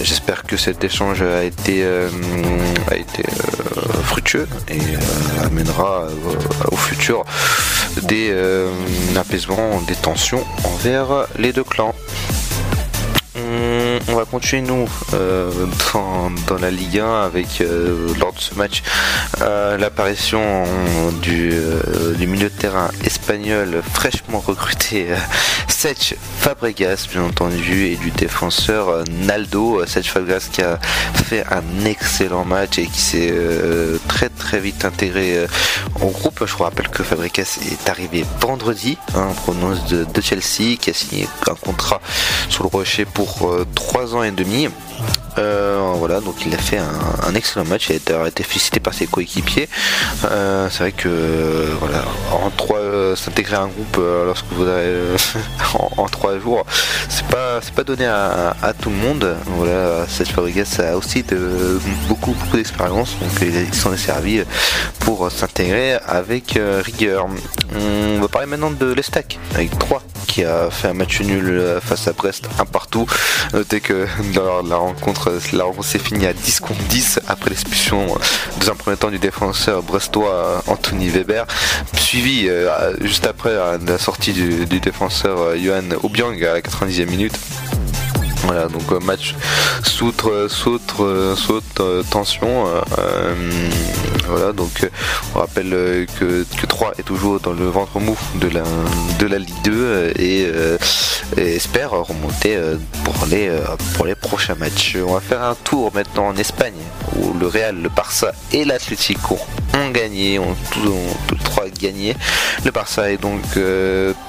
[0.00, 3.24] J'espère que cet échange a été, a été
[4.04, 4.78] fructueux et
[5.44, 6.06] amènera
[6.70, 7.24] au futur
[8.02, 8.32] des
[9.16, 11.96] apaisements, des tensions envers les deux clans.
[14.08, 15.50] On, va continuer nous euh,
[15.92, 18.82] dans, la Ligue 1 avec euh, lors de ce match
[19.42, 20.64] euh, l'apparition
[21.20, 21.52] du,
[22.26, 25.08] milieu de terrain espagnol fraîchement recruté
[25.68, 30.78] Sech Fabregas bien entendu et du défenseur Naldo Sech Fabregas qui a
[31.24, 33.34] fait un excellent match et qui s'est
[34.08, 35.46] très très vite intégré
[36.00, 36.44] au groupe.
[36.46, 41.28] Je vous rappelle que Fabregas est arrivé vendredi hein, en de, Chelsea qui a signé
[41.50, 42.00] un contrat
[42.48, 43.81] sur le rocher pour 3
[44.14, 44.68] ans et demi.
[45.38, 49.06] Euh, voilà, donc il a fait un, excellent match, il a été, félicité par ses
[49.06, 49.68] coéquipiers.
[50.24, 54.94] Euh, c'est vrai que euh, voilà, en trois, s'intégrer à un groupe lorsque vous avez
[55.96, 56.64] en, trois jours,
[57.08, 59.36] c'est pas c'est pas donné à, tout le monde.
[59.46, 61.24] Voilà, Serge Fabregas a aussi
[62.08, 64.42] beaucoup d'expérience, donc il, s'en est servi
[65.00, 67.26] pour s'intégrer avec rigueur.
[67.74, 72.08] On va parler maintenant de l'Estac avec 3 qui a fait un match nul face
[72.08, 73.06] à Brest, un partout.
[73.52, 75.21] Notez que dans la rencontre,
[75.52, 78.18] la rencontre s'est finie à 10 contre 10 après l'expulsion euh,
[78.60, 81.46] dans un premier temps du défenseur brestois euh, Anthony Weber,
[81.94, 83.52] suivi euh, juste après
[83.86, 87.38] la sortie du, défenseur Johan Obiang à la 90e minute.
[88.44, 89.36] Voilà, donc match
[89.84, 92.66] soutre, soutre, euh, tension.
[94.34, 94.88] Voilà, donc euh,
[95.34, 98.62] on rappelle euh, que, que 3 est toujours dans le ventre mou de la,
[99.18, 100.78] de la Ligue 2 euh,
[101.36, 102.58] et, espère remonter
[103.04, 103.50] pour les,
[103.94, 104.96] pour les prochains matchs.
[105.06, 106.74] On va faire un tour maintenant en Espagne
[107.16, 109.38] où le Real, le Barça et l'Atlético
[109.74, 110.84] ont gagné, ont tous,
[111.30, 112.16] les trois gagné.
[112.64, 113.40] Le Barça est donc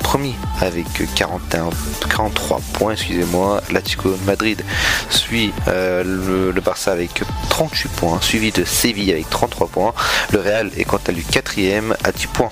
[0.02, 0.86] premier avec
[1.16, 1.70] 41,
[2.10, 3.62] 43 points, excusez-moi.
[3.72, 4.64] L'Atlético Madrid
[5.10, 9.93] suit le, le Barça avec 38 points, suivi de Séville avec 33 points.
[10.32, 12.52] Le Real est quant à lui quatrième à 10 points.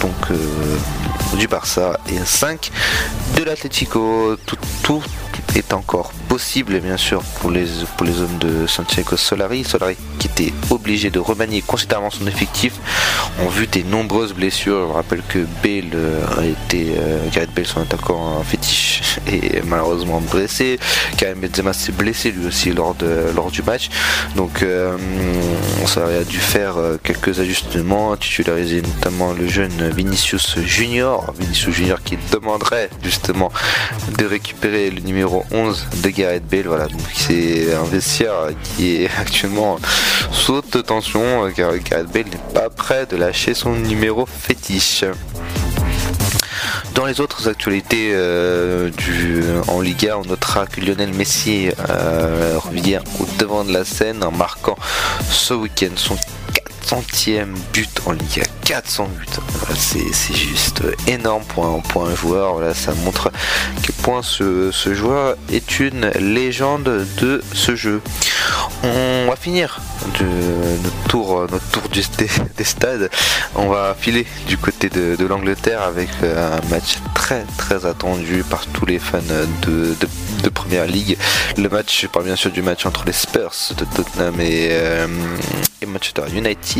[0.00, 0.76] Donc euh,
[1.36, 2.70] du Barça et à 5
[3.36, 4.36] de l'Atlético.
[4.46, 5.02] Tout, tout
[5.56, 7.66] est encore possible bien sûr pour les,
[7.96, 9.64] pour les hommes de Santiago Solari.
[9.64, 12.74] Solari qui était obligé de remanier considérablement son effectif
[13.42, 14.88] en vue des nombreuses blessures.
[14.88, 19.02] Je rappelle que Bale euh, a été, euh, Gareth Bale son attaquant un fétiche
[19.32, 20.78] et malheureusement blessé.
[21.16, 23.90] Karim Benzema s'est blessé lui aussi lors, de, lors du match.
[24.36, 24.96] Donc euh,
[25.86, 31.32] Solari a dû faire euh, quelques ajustements, titulariser notamment le jeune Vinicius Junior.
[31.38, 33.52] Vinicius Junior qui demanderait justement
[34.18, 36.66] de récupérer le numéro 11 de Gareth Bale.
[36.66, 39.78] Voilà, donc c'est un vestiaire qui est actuellement
[40.32, 45.04] sous haute tension car Gareth Bale n'est pas prêt de lâcher son numéro fétiche.
[46.94, 53.00] Dans les autres actualités euh, du, en Liga, on notera que Lionel Messi euh, revient
[53.20, 54.76] au devant de la scène en marquant
[55.28, 56.16] ce week-end son
[56.84, 58.42] 400e but en Liga.
[58.64, 59.74] 400 buts.
[59.74, 62.54] C'est juste énorme pour un, pour un joueur.
[62.54, 68.02] Voilà, ça montre à quel point ce, ce joueur est une légende de ce jeu.
[68.82, 69.80] On va finir
[70.20, 70.26] de,
[70.82, 72.02] notre tour, notre tour des,
[72.56, 73.10] des stades.
[73.54, 78.44] On va filer du côté de, de l'Angleterre avec euh, un match très très attendu
[78.48, 79.18] par tous les fans
[79.62, 80.08] de, de,
[80.42, 81.16] de Première Ligue.
[81.56, 85.06] Le match, je parle bien sûr du match entre les Spurs de Tottenham et, euh,
[85.80, 86.73] et Manchester United.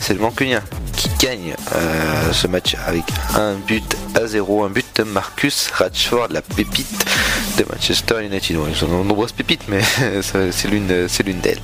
[0.00, 0.62] C'est le Mancunien
[0.96, 3.02] qui gagne euh, ce match avec
[3.34, 7.04] un but à zéro, un but de Marcus Rashford, la pépite
[7.58, 8.56] de Manchester United.
[8.70, 9.80] Ils ont de nombreuses pépites, mais
[10.22, 11.60] c'est l'une, c'est l'une d'elles.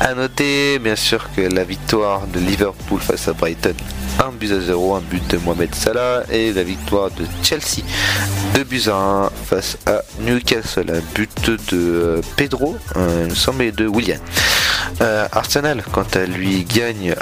[0.00, 3.74] À noter, bien sûr, que la victoire de Liverpool face à Brighton,
[4.24, 7.82] un but à zéro, un but de Mohamed Salah, et la victoire de Chelsea,
[8.54, 13.34] deux buts à 1 face à Newcastle, un but de euh, Pedro, euh, il me
[13.34, 14.18] semble, et de William.
[15.00, 17.14] Euh, Arsenal, quant à lui, gagne.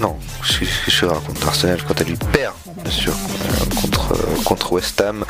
[0.00, 1.42] non, je, je raconte?
[1.46, 2.54] Arsenal quand elle lui perd,
[2.86, 5.24] sûr, euh, contre, euh, contre West Ham.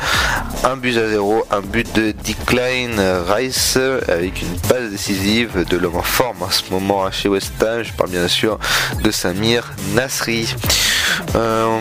[0.63, 3.77] Un but à zéro, un but de Decline Rice
[4.07, 7.83] avec une passe décisive de l'homme en forme en ce moment hein, chez West Ham.
[7.83, 8.59] Je parle bien sûr
[9.03, 10.55] de Samir Nasri.
[11.35, 11.79] Euh,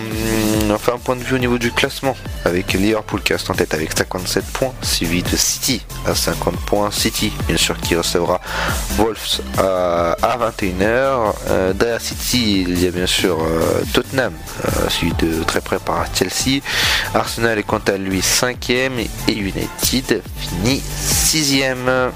[0.73, 3.74] enfin, un point de vue au niveau du classement avec Liverpool qui reste en tête
[3.74, 6.90] avec 57 points, suivi de City à 50 points.
[6.90, 8.40] City, bien sûr, qui recevra
[8.97, 11.35] Wolves à, à 21h.
[11.49, 13.39] Euh, derrière City, il y a bien sûr
[13.93, 14.32] Tottenham,
[14.89, 16.61] suivi de très près par Chelsea.
[17.15, 18.93] Arsenal est quant à lui 5ème
[19.29, 22.11] et United finit 6ème.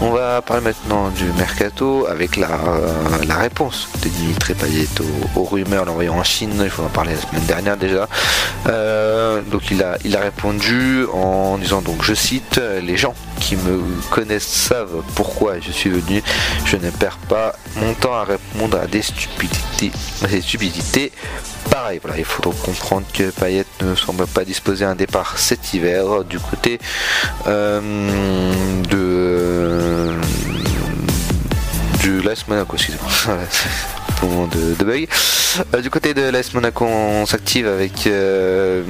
[0.00, 2.88] On va parler maintenant du mercato avec la, euh,
[3.26, 6.60] la réponse de Dimitri Payet aux, aux rumeurs l'envoyant en Chine.
[6.62, 8.08] Il faut en parler la semaine dernière déjà.
[8.66, 13.56] Euh, donc il a, il a répondu en disant donc je cite les gens qui
[13.56, 16.22] me connaissent savent pourquoi je suis venu.
[16.64, 19.92] Je ne perds pas mon temps à répondre à des stupidités,
[20.30, 21.12] des stupidités.
[21.70, 25.36] Pareil, voilà, il faut donc comprendre que Payet ne semble pas disposer à un départ
[25.36, 26.78] cet hiver du côté
[27.46, 27.80] euh,
[28.90, 30.14] de
[32.00, 33.10] du l'AS Monaco, excusez-moi.
[34.24, 35.06] De, de bug.
[35.74, 38.82] Euh, du côté de l'AS Monaco, on s'active avec euh,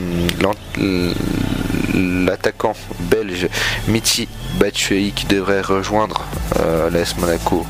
[1.94, 3.48] l'attaquant belge
[3.88, 6.24] Michi Batshuayi qui devrait rejoindre
[6.60, 7.66] euh, l'AS Monaco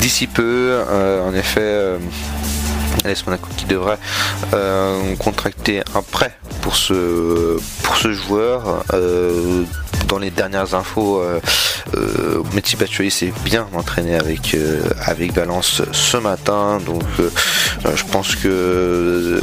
[0.00, 0.70] d'ici peu.
[0.88, 1.98] Euh, en effet, euh,
[3.04, 3.98] l'AS Monaco qui devrait
[5.18, 8.84] contracter un prêt pour ce, pour ce joueur.
[10.08, 11.40] Dans les dernières infos, euh,
[11.96, 12.42] euh,
[13.10, 16.78] s'est bien entraîné avec, euh, avec Valence ce matin.
[16.84, 17.30] Donc euh,
[17.86, 19.40] euh, je pense que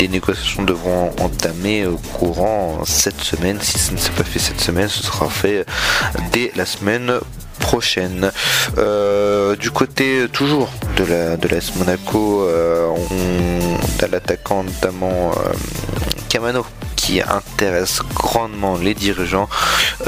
[0.00, 3.58] les négociations devront entamer au courant cette semaine.
[3.60, 5.66] Si ce ne s'est pas fait cette semaine, ce sera fait
[6.32, 7.20] dès la semaine.
[8.78, 15.32] Euh, du côté euh, toujours de la de l'AS Monaco, euh, on a l'attaquant notamment
[15.32, 15.52] euh,
[16.28, 16.64] Camano
[16.96, 19.48] qui intéresse grandement les dirigeants.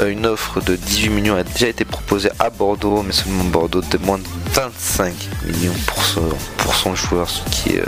[0.05, 4.21] Une offre de 18 millions a déjà été proposée à Bordeaux, mais seulement Bordeaux demande
[4.53, 5.13] 25
[5.45, 7.83] millions pour son, pour son joueur, ce qui est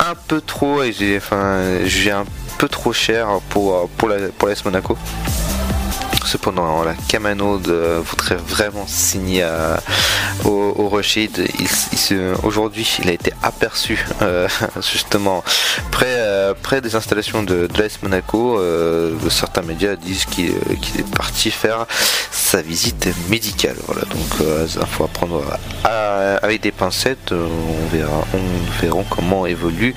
[0.00, 1.76] un peu trop et j'ai enfin
[2.10, 2.24] un
[2.58, 4.96] peu trop cher pour pour la pour Monaco.
[6.24, 9.80] Cependant, la Camano voudrait vraiment signer à-
[10.44, 10.88] au, au
[12.42, 14.48] Aujourd'hui, il a été aperçu euh,
[14.92, 15.42] justement
[15.90, 18.58] près, euh, près des installations de, de l'AS Monaco.
[18.58, 21.86] Euh, certains médias disent qu'il euh, est parti faire
[22.30, 23.76] sa visite médicale.
[23.86, 25.42] Voilà, donc euh, il faut apprendre
[26.42, 27.32] avec des pincettes.
[27.32, 28.24] Euh, On verra,
[29.10, 29.94] comment évolue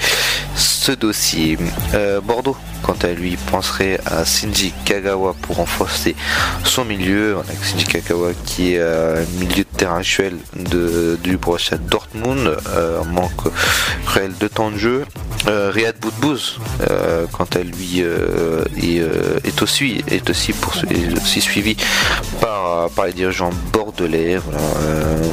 [0.56, 1.58] ce dossier.
[1.94, 6.16] Euh, Bordeaux, quant à lui, penserait à Shinji Kagawa pour renforcer
[6.64, 7.38] son milieu.
[7.38, 10.36] On a Kagawa qui est euh, milieu de terrain actuel
[11.24, 13.52] du Borussia Dortmund, euh, manque
[14.06, 15.06] réel de temps de jeu.
[15.48, 21.78] Euh, Riyad Boudbouz, euh, quant à lui, est, aussi, est aussi, pour, est aussi suivi
[22.42, 23.52] par les dirigeants
[24.02, 25.24] euh,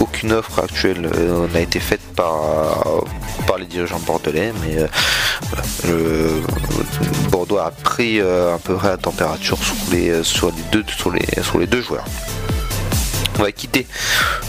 [0.00, 3.04] aucune offre actuelle euh, n'a été faite par,
[3.58, 4.76] les dirigeants bordelais, mais
[5.86, 6.40] euh,
[7.30, 9.58] Bordeaux a pris euh, à peu près la température
[10.22, 10.50] sur
[11.60, 12.04] les deux joueurs.
[13.38, 13.86] On va quitter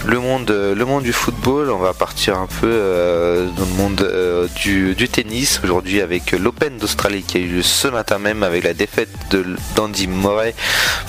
[0.05, 5.09] le monde, du football, on va partir un peu euh, dans le monde euh, du,
[5.09, 5.59] tennis.
[5.63, 9.45] Aujourd'hui avec l'Open d'Australie qui a eu lieu ce matin même avec la défaite de
[9.75, 10.55] d'Andy Murray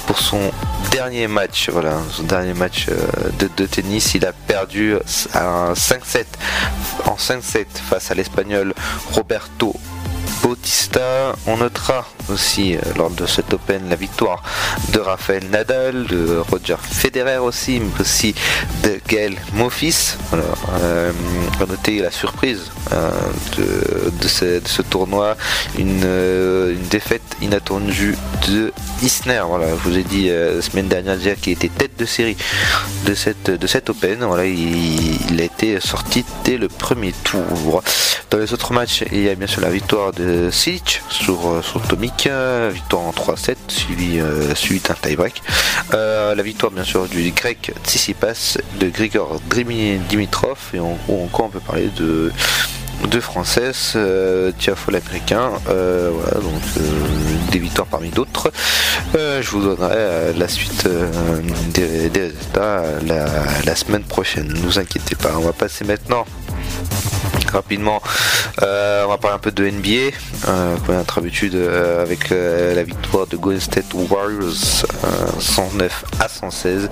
[0.06, 0.50] pour son
[0.90, 1.70] dernier match.
[1.70, 2.96] Voilà, son dernier match euh,
[3.38, 4.94] de, de tennis, il a perdu
[5.34, 6.24] un 5-7
[7.06, 8.74] en 5-7 face à l'Espagnol
[9.12, 9.74] Roberto
[10.42, 11.34] Bautista.
[11.46, 14.42] On notera aussi euh, lors de cet Open la victoire
[14.92, 18.34] de Rafael Nadal, de Roger Federer aussi, mais aussi
[18.82, 20.16] de Gaël Monfils.
[20.34, 21.12] Euh,
[21.54, 23.10] on va noter la surprise euh,
[23.56, 25.36] de, ce, tournoi,
[25.78, 28.16] une, euh, défaite inattendue
[28.48, 28.72] de
[29.02, 29.42] Isner.
[29.46, 32.36] Voilà, je vous ai dit euh, la semaine dernière déjà qu'il était tête de série
[33.06, 34.26] de cette, de cette Open.
[34.44, 37.82] Il, il a été sorti dès le premier tour.
[38.30, 40.17] Dans les autres matchs, il y a bien sûr la victoire de
[40.50, 45.42] Silic sur, euh, sur Tomic, euh, victoire en 3-7, suivi, euh, suivi d'un tie-break.
[45.92, 51.48] La victoire bien sûr du grec Tsitsipas, de Grigor Dimitrov, et en, ou encore on
[51.48, 52.32] peut parler de
[53.10, 56.62] deux françaises, euh, Tiafo l'américain, voilà, donc
[57.50, 58.52] des victoires parmi d'autres.
[59.14, 60.86] Je vous donnerai la suite
[61.74, 63.26] des, résultats la,
[63.64, 65.32] la semaine prochaine, ne vous inquiétez pas.
[65.36, 66.24] On va passer maintenant
[67.50, 68.00] rapidement,
[68.62, 70.14] euh, on va parler un peu de NBA,
[70.48, 75.40] euh, comme à notre habitude, euh, avec euh, la victoire de Golden State Warriors euh,
[75.40, 76.88] 109 à 116.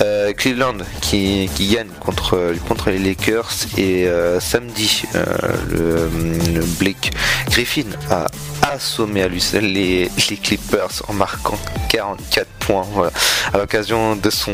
[0.00, 5.24] Euh, Cleveland qui, qui gagne contre, contre les Lakers et euh, samedi, euh,
[5.70, 6.08] le,
[6.52, 7.12] le Blake
[7.50, 8.26] Griffin a
[8.72, 10.10] assommé à lui seul les,
[10.42, 11.58] Clippers en marquant
[11.90, 13.12] 44 points voilà,
[13.52, 14.52] à l'occasion de son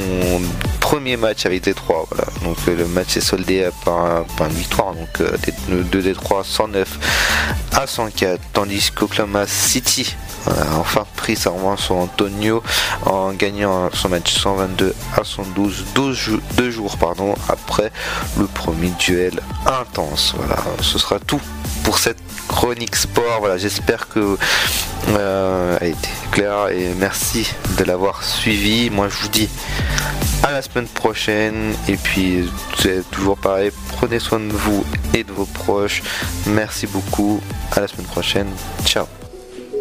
[0.81, 2.07] premier match avec Détroit.
[2.11, 2.24] Voilà.
[2.43, 5.23] Donc euh, le match est soldé par, une victoire donc
[5.69, 6.99] de Détroit 109
[7.73, 10.15] à 104, tandis qu'Oklahoma City
[10.47, 12.62] a enfin pris sa revanche sur Antonio
[13.07, 17.93] en gagnant son match 122 à 112, 12 jou- deux jours pardon, après
[18.39, 20.35] le premier duel intense.
[20.37, 21.41] Voilà, ce sera tout
[21.91, 23.41] pour cette chronique sport.
[23.41, 24.37] Voilà, j'espère que
[25.09, 27.51] euh, elle a été claire et merci
[27.81, 28.91] de l'avoir suivi.
[28.91, 29.49] Moi, je vous dis
[30.45, 32.49] à la semaine prochaine et puis
[32.79, 33.73] c'est toujours pareil.
[33.89, 34.85] Prenez soin de vous
[35.15, 36.05] et de vos proches.
[36.47, 37.41] Merci beaucoup.
[37.73, 38.47] À la semaine prochaine.
[38.85, 39.07] Ciao.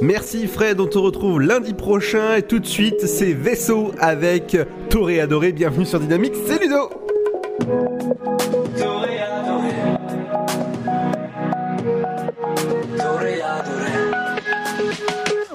[0.02, 4.58] Merci Fred, on te retrouve lundi prochain et tout de suite c'est Vaisseau avec
[4.90, 5.52] Toré Adoré.
[5.52, 6.90] Bienvenue sur Dynamique, c'est Ludo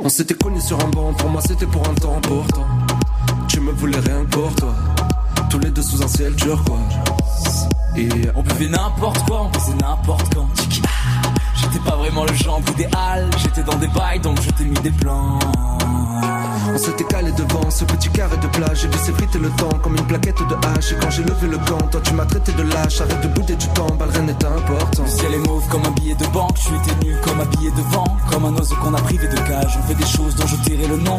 [0.06, 2.66] On s'était connus sur un banc, pour moi c'était pour un temps important.
[3.48, 4.74] Tu me voulais rien pour toi.
[5.48, 7.68] Tous les deux sous un ciel turquoise.
[7.96, 10.46] Et On buvait n'importe quoi, on faisait n'importe quand.
[11.54, 14.90] J'étais pas vraiment le genre idéal, j'étais dans des bails donc je t'ai mis des
[14.90, 15.38] plans.
[16.74, 18.80] On s'était calé devant ce petit carré de plage.
[18.82, 20.92] J'ai vu s'effriter le temps comme une plaquette de hache.
[20.92, 23.00] Et quand j'ai levé le camp, toi tu m'as traité de lâche.
[23.00, 25.04] Arrête de bouder du temps, bah, rien n'est important.
[25.04, 27.82] Le ciel est mauve comme un billet de banque, tu étais nu comme habillé de
[27.94, 29.78] vent, comme un oiseau qu'on a privé de cage.
[29.78, 31.16] On fait des choses dont je tairai le nom,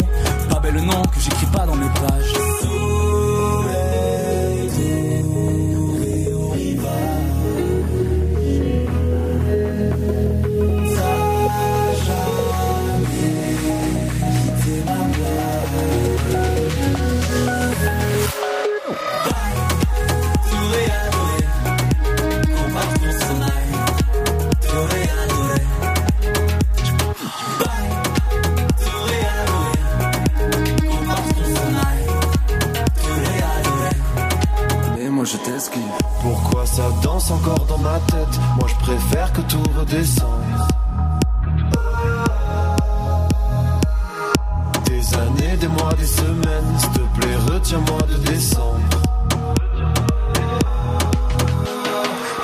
[0.49, 3.14] pas bel nom que j'écris pas dans mes pages.
[35.26, 35.81] Je t'esquive.
[36.22, 38.39] Pourquoi ça danse encore dans ma tête?
[38.57, 40.30] Moi je préfère que tout redescende.
[44.85, 48.94] Des années, des mois, des semaines, s'il te plaît, retiens-moi de décembre.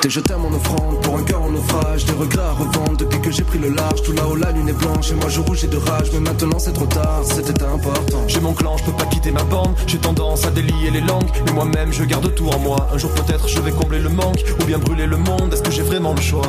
[0.02, 2.06] T'es jeté mon offrande pour un cœur en naufrage.
[2.06, 4.02] Des regrets à revendre depuis que j'ai pris le large.
[4.02, 6.10] Tout là-haut, la lune est blanche et moi je rougis de rage.
[6.12, 8.24] Mais maintenant c'est trop tard, c'était important.
[8.28, 9.76] J'ai mon clan, je peux pas quitter ma bande.
[9.86, 12.88] J'ai tendance à délier les langues, mais moi-même je garde tout en moi.
[12.92, 15.54] Un jour peut-être je vais combler le manque ou bien brûler le monde.
[15.54, 16.48] Est-ce que j'ai vraiment le choix?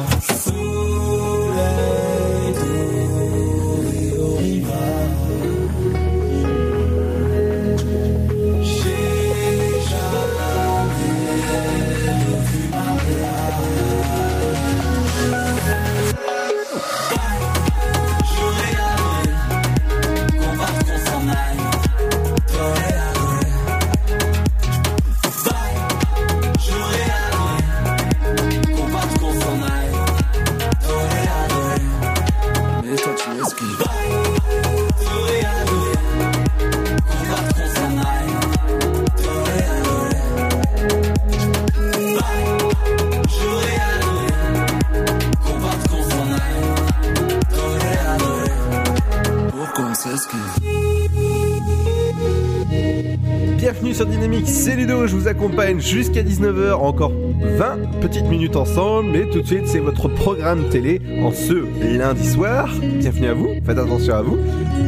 [55.78, 61.01] Jusqu'à 19h, encore 20 petites minutes ensemble, mais tout de suite c'est votre programme télé
[61.20, 61.64] en ce
[61.97, 62.69] lundi soir.
[62.81, 64.39] Bienvenue à vous, faites attention à vous,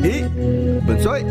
[0.05, 0.23] et
[0.87, 1.25] bonne soirée.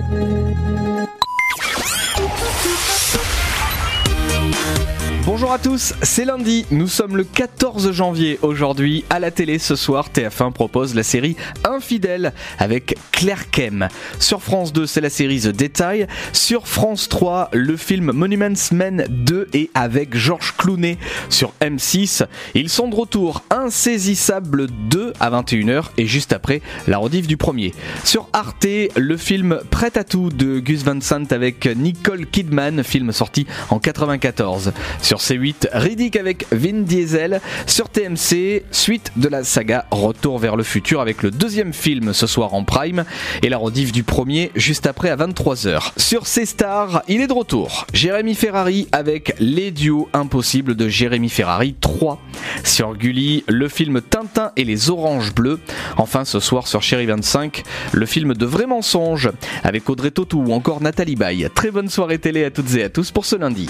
[5.26, 9.06] Bonjour à tous, c'est lundi, nous sommes le 14 janvier aujourd'hui.
[9.10, 13.88] À la télé ce soir, TF1 propose la série Infidèle avec Claire Kem.
[14.20, 16.08] Sur France 2, c'est la série The Detail.
[16.34, 20.98] Sur France 3, le film Monuments Men 2 et avec Georges Clooney.
[21.30, 27.26] Sur M6, ils sont de retour Insaisissable 2 à 21h et juste après la rediff
[27.26, 27.74] du premier.
[28.04, 28.68] Sur Arte,
[28.98, 33.80] le film Prêt à tout de Gus Van Sant avec Nicole Kidman, film sorti en
[33.80, 34.74] 94.
[35.02, 37.40] Sur C8, Riddick avec Vin Diesel.
[37.68, 42.28] Sur TMC, suite de la saga Retour vers le futur avec le deuxième film ce
[42.28, 43.06] soir en prime
[43.42, 45.92] et la rediff du premier juste après à 23h.
[45.98, 47.86] Sur C-Star, il est de retour.
[47.94, 52.20] Jérémy Ferrari avec Les duos impossibles de Jérémy Ferrari 3.
[52.64, 55.60] Sur Gulli, le film Tintin et les oranges bleues.
[55.98, 59.32] Enfin ce soir sur Chéri 25, le film de vrais mensonges
[59.64, 61.48] avec Audrey Tautou ou encore Nathalie Baye.
[61.54, 63.68] Très bonne soirée télé à toutes et à tous pour ce lundi.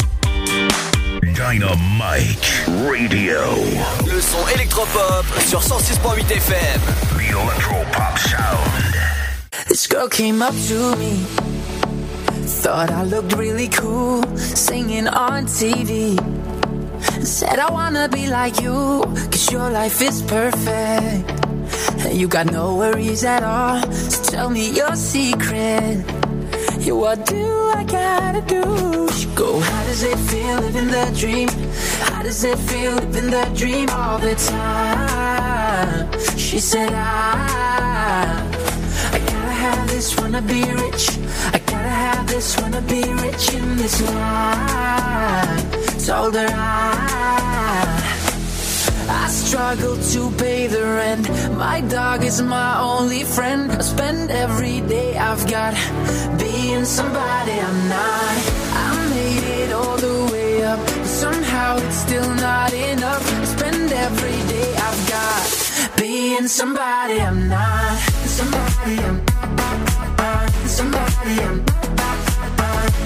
[1.21, 3.39] Dynamite Radio.
[4.05, 6.81] Le son électropop sur 106.8 FM.
[7.17, 8.92] The Electropop Sound.
[9.67, 11.13] This girl came up to me.
[12.63, 16.17] Thought I looked really cool singing on TV.
[17.25, 21.29] Said I wanna be like you, cause your life is perfect.
[22.05, 23.81] And you got no worries at all.
[23.91, 26.03] So tell me your secret.
[26.79, 27.45] Yeah, what do
[27.75, 29.07] I gotta do?
[29.13, 31.49] She go, how does it feel living the dream?
[32.09, 36.11] How does it feel living the dream all the time?
[36.37, 38.43] She said, ah,
[39.13, 41.03] I, I gotta have this, wanna be rich.
[41.55, 46.05] I gotta have this, wanna be rich in this life.
[46.05, 47.83] Told her I.
[49.21, 51.25] I struggle to pay the rent.
[51.65, 53.71] My dog is my only friend.
[53.71, 55.73] I spend every day I've got
[56.43, 58.35] being somebody I'm not.
[58.83, 58.85] I
[59.15, 63.23] made it all the way up, but somehow it's still not enough.
[63.41, 65.62] I spend every day I've got
[65.97, 67.99] being somebody I'm not.
[68.25, 69.21] Somebody I'm.
[70.67, 71.65] Somebody I'm.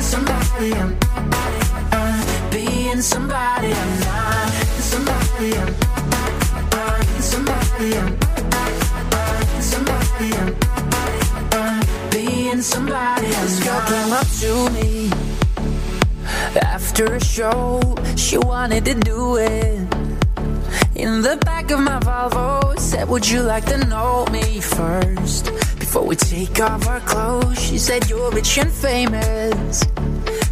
[0.02, 0.98] Somebody I'm.
[2.52, 4.50] Being somebody I'm not.
[4.80, 5.76] Somebody I'm.
[7.22, 8.18] Somebody I'm.
[9.62, 12.10] Somebody I'm.
[12.12, 13.42] Being somebody I'm.
[13.44, 15.12] This girl came up to me
[16.62, 17.82] after a show.
[18.16, 20.07] She wanted to do it.
[20.98, 25.46] In the back of my Volvo, said, Would you like to know me first?
[25.78, 29.84] Before we take off our clothes, she said, You're rich and famous.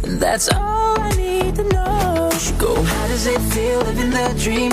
[0.04, 2.30] And that's all I need to know.
[2.38, 4.70] She go, How does it feel living the dream?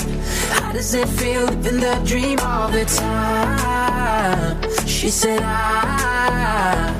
[0.62, 4.62] How does it feel living the dream all the time?
[4.86, 6.94] She said, I,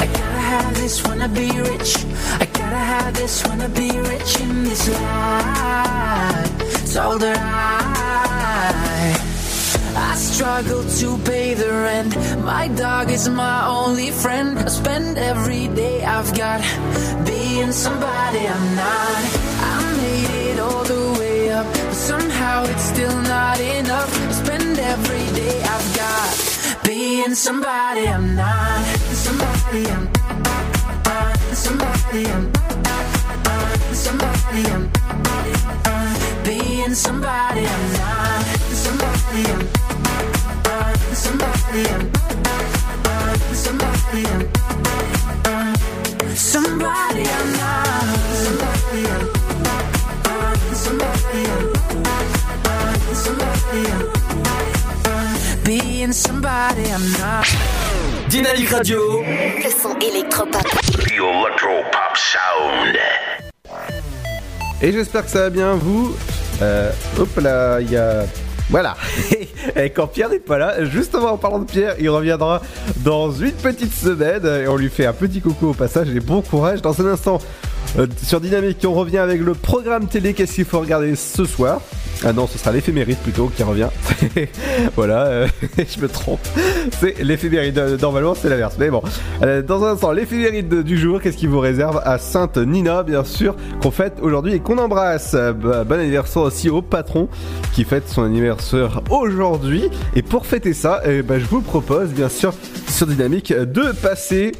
[0.00, 2.04] I gotta have this, wanna be rich.
[2.40, 6.69] I gotta have this, wanna be rich in this life.
[6.92, 8.64] Told her I,
[9.94, 12.16] I struggle to pay the rent.
[12.44, 14.58] My dog is my only friend.
[14.58, 16.60] I spend every day I've got
[17.24, 19.22] being somebody I'm not.
[19.70, 24.10] I made it all the way up, but somehow it's still not enough.
[24.28, 28.84] I spend every day I've got being somebody I'm not.
[29.14, 30.10] Somebody I'm.
[31.54, 32.52] Somebody I'm.
[33.94, 35.29] Somebody I'm.
[36.90, 38.42] Being somebody I'm not.
[38.72, 39.62] Somebody I'm.
[41.14, 42.10] Somebody I'm.
[43.54, 44.42] Somebody I'm.
[46.34, 48.10] Somebody I'm not.
[48.42, 49.24] Somebody I'm.
[50.74, 51.64] Somebody I'm.
[53.14, 54.04] Somebody I'm.
[55.64, 57.46] Being somebody I'm not.
[58.28, 59.22] Dynamique Radio.
[59.22, 60.66] Le son électropop.
[61.04, 62.98] The Electropop Sound.
[64.82, 66.16] Et j'espère que ça va bien, vous.
[66.62, 68.24] Euh, hop là, il y a.
[68.68, 68.96] Voilà.
[69.76, 72.62] Et quand Pierre n'est pas là, justement en parlant de Pierre, il reviendra
[72.98, 76.40] dans une petite semaine et on lui fait un petit coucou au passage et bon
[76.40, 76.80] courage.
[76.80, 77.40] Dans un instant,
[77.98, 80.34] euh, sur Dynamique, on revient avec le programme télé.
[80.34, 81.80] Qu'est-ce qu'il faut regarder ce soir?
[82.24, 83.88] Ah non, ce sera l'éphéméride plutôt qui revient.
[84.96, 85.48] voilà, euh,
[85.78, 86.40] je me trompe.
[87.00, 87.98] C'est l'éphéméride.
[88.00, 88.76] Normalement, c'est l'inverse.
[88.78, 89.02] Mais bon,
[89.42, 91.22] Euh, dans un instant, l'éphéméride du jour.
[91.22, 95.32] Qu'est-ce qu'il vous réserve à Sainte Nina, bien sûr, qu'on fête aujourd'hui et qu'on embrasse.
[95.34, 97.28] Bah, bon anniversaire aussi au patron
[97.72, 99.84] qui fête son anniversaire aujourd'hui.
[100.14, 102.52] Et pour fêter ça, eh ben, je vous propose, bien sûr,
[102.88, 104.52] sur Dynamique, de passer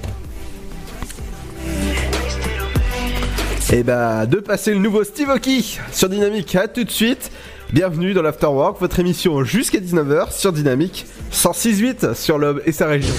[3.72, 6.56] Et bah, de passer le nouveau Steve Aoki sur Dynamique.
[6.56, 7.30] À tout de suite.
[7.72, 13.14] Bienvenue dans l'Afterwork, votre émission jusqu'à 19h sur Dynamique 106.8 sur l'Aube et sa région.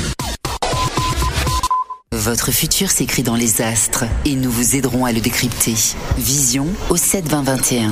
[2.11, 5.76] Votre futur s'écrit dans les astres et nous vous aiderons à le décrypter.
[6.18, 7.91] Vision au 7 20 21.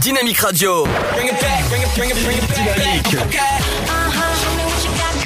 [0.00, 0.84] Dynamique Radio.
[1.16, 3.16] Dynamique.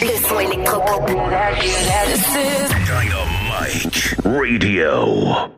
[0.00, 1.06] Le son électropop.
[2.86, 5.48] Dynamite Radio.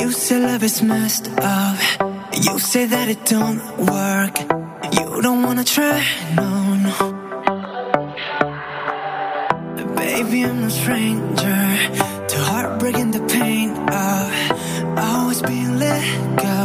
[0.00, 1.76] You say love is messed up.
[2.44, 4.34] You say that it don't work.
[4.96, 6.02] You don't wanna try,
[6.36, 6.69] no,
[10.32, 11.60] I'm no stranger
[12.30, 16.02] to heartbreak and the pain of always being let
[16.36, 16.58] go.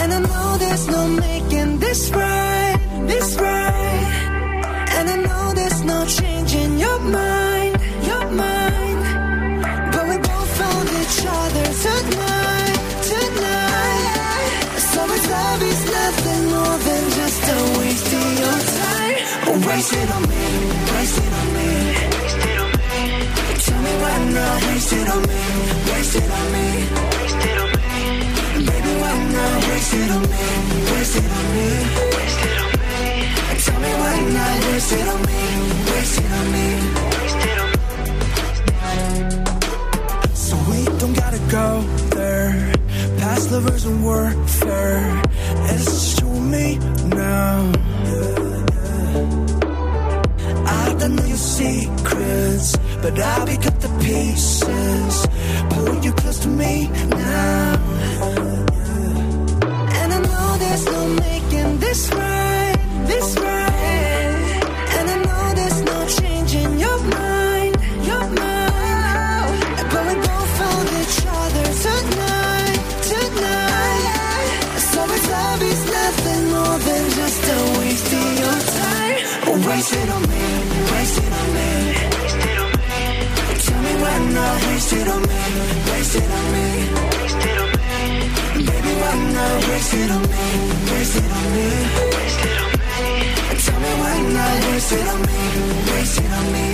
[0.00, 4.12] And I know there's no making this right, this right.
[4.96, 7.76] And I know there's no changing your mind,
[8.06, 9.00] your mind.
[9.92, 12.78] But we both found each other tonight,
[13.12, 14.78] tonight.
[14.92, 18.94] So much love is nothing more than just a waste of your time.
[19.68, 20.53] Waste it on me,
[24.34, 25.42] me why not, waste it on me,
[25.90, 26.66] waste it on me.
[28.66, 30.46] Baby, why not, waste it on me,
[30.92, 31.68] waste it on me.
[33.64, 35.40] Tell me why not, waste it on me,
[35.90, 36.66] waste it on me.
[40.34, 41.66] So we don't gotta go
[42.10, 42.72] there.
[43.18, 45.22] Past lovers and warfare.
[45.70, 46.78] It's just you and me
[47.16, 48.43] now.
[51.04, 55.26] Know your secrets, but I'll pick up the pieces.
[55.70, 57.78] Pull you close to me now.
[60.00, 62.76] And I know there's no making this right,
[63.06, 64.62] this right.
[64.96, 67.76] And I know there's no changing your mind,
[68.08, 69.60] your mind.
[69.92, 72.80] But we both found each other tonight,
[73.12, 74.80] tonight.
[74.90, 78.94] So much love is nothing more than just a waste of your time.
[79.68, 80.53] Waste it on me,
[84.54, 85.42] why not, waste it on me,
[85.90, 86.66] waste it on me.
[88.64, 90.46] Baby, why not, waste it on me,
[90.90, 91.68] waste it on me.
[93.64, 95.40] Tell me why not, waste it on me,
[95.92, 96.66] waste it on me.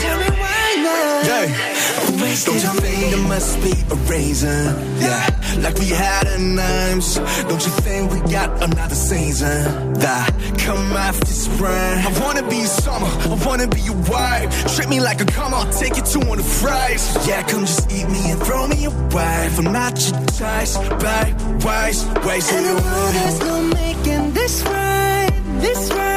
[0.00, 1.26] Tell me why not.
[1.26, 2.22] Yeah.
[2.22, 3.10] Waste Don't you think me.
[3.10, 5.00] there must be a reason?
[5.00, 7.14] Yeah, like we had a names.
[7.48, 11.96] Don't you think we got another season that come after spring?
[12.06, 14.48] I wanna be summer, I wanna be your wife.
[14.74, 17.02] Treat me like a come, I'll take you to one of fries.
[17.26, 19.50] Yeah, come just eat me and throw me away.
[19.58, 21.34] I'm not your choice, babe.
[21.64, 26.07] Waste, waste And I know there's no making this right, this right.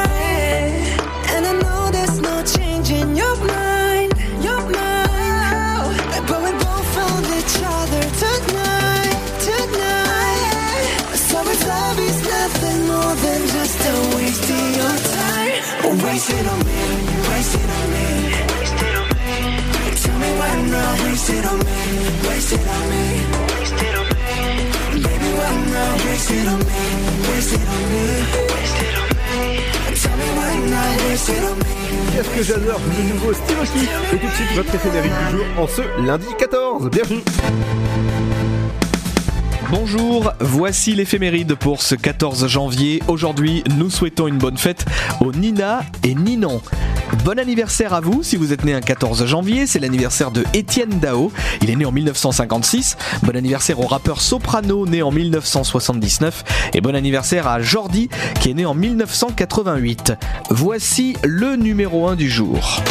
[32.14, 35.68] Qu'est-ce que j'adore le nouveau Aoki Et tout de suite, votre éphéméride du jour en
[35.68, 36.89] ce lundi 14.
[36.91, 37.22] Bienvenue
[39.72, 43.02] Bonjour, voici l'éphéméride pour ce 14 janvier.
[43.07, 44.84] Aujourd'hui, nous souhaitons une bonne fête
[45.22, 46.61] aux Nina et Ninon.
[47.23, 50.99] Bon anniversaire à vous si vous êtes né un 14 janvier, c'est l'anniversaire de Étienne
[50.99, 51.31] Dao,
[51.61, 52.98] il est né en 1956.
[53.23, 56.43] Bon anniversaire au rappeur Soprano né en 1979
[56.73, 58.10] et bon anniversaire à Jordi
[58.41, 60.11] qui est né en 1988.
[60.49, 62.81] Voici le numéro 1 du jour.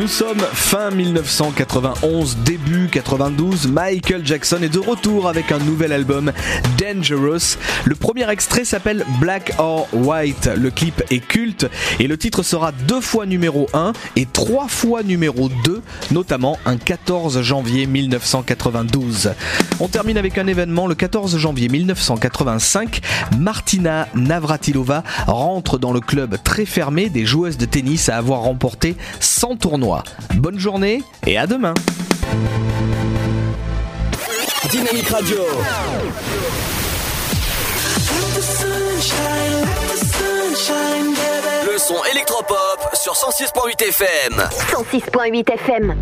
[0.00, 3.68] Nous sommes fin 1991, début 92.
[3.68, 6.32] Michael Jackson est de retour avec un nouvel album,
[6.78, 7.58] Dangerous.
[7.84, 10.48] Le premier extrait s'appelle Black or White.
[10.56, 11.66] Le clip est culte
[11.98, 15.82] et le titre sera deux fois numéro 1 et trois fois numéro 2,
[16.12, 19.32] notamment un 14 janvier 1992.
[19.80, 23.02] On termine avec un événement le 14 janvier 1985.
[23.38, 28.96] Martina Navratilova rentre dans le club très fermé des joueuses de tennis à avoir remporté
[29.20, 29.89] 100 tournois.
[30.36, 31.74] Bonne journée et à demain.
[34.70, 35.38] Dynamique Radio.
[41.64, 44.48] Le son électropop sur 106.8 FM.
[44.72, 45.96] 106.8 FM.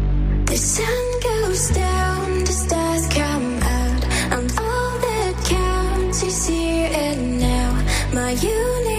[0.46, 0.84] The sun
[1.22, 7.74] goes down, the stars come out, and all that counts is here and now.
[8.12, 8.97] My universe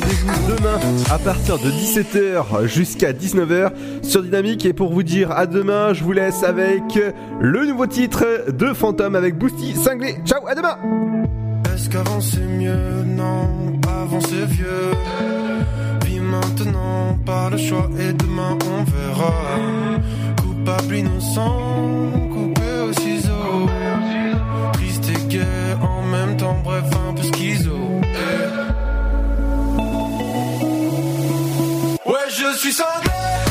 [0.00, 0.78] rendez-vous demain
[1.10, 3.72] à partir de 17h jusqu'à 19h
[4.02, 6.82] sur Dynamique et pour vous dire à demain, je vous laisse avec
[7.40, 10.16] le nouveau titre de Phantom avec Boosty cinglé.
[10.24, 10.78] Ciao, à demain
[11.74, 13.02] Est-ce qu'avant c'est mieux?
[13.06, 14.92] Non, avant c'est vieux.
[16.06, 19.32] Vis maintenant par le choix et demain on verra.
[20.40, 21.58] Coupable, innocent,
[22.32, 23.68] coupé au ciseau.
[24.74, 25.44] Triste et gai,
[32.30, 33.47] je suis sanglé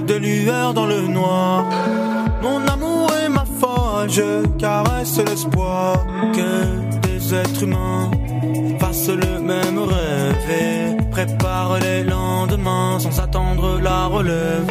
[0.00, 1.66] De lueur dans le noir.
[2.42, 8.10] Mon amour et ma foi, je caresse l'espoir que des êtres humains
[8.80, 14.66] fassent le même rêve et préparent les lendemains sans attendre la relève.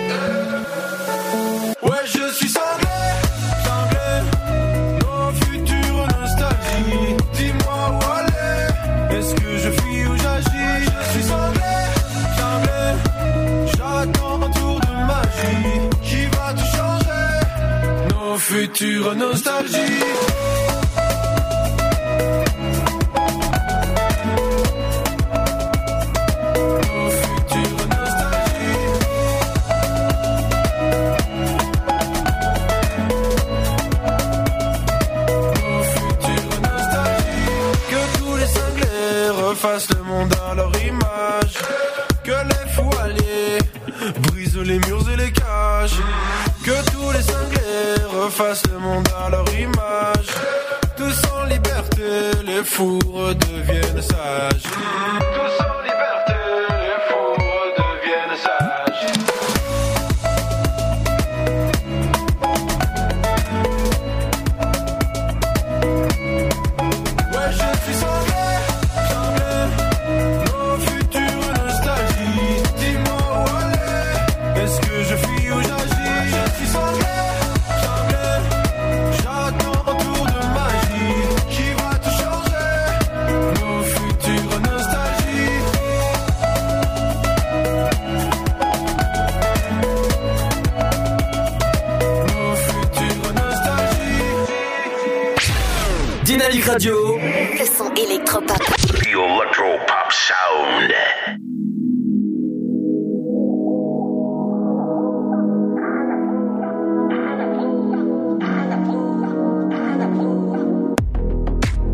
[18.54, 20.73] future nostalgie.
[48.34, 50.26] Face le monde à leur image.
[50.98, 54.64] Tous en liberté, les fous redeviennent sages.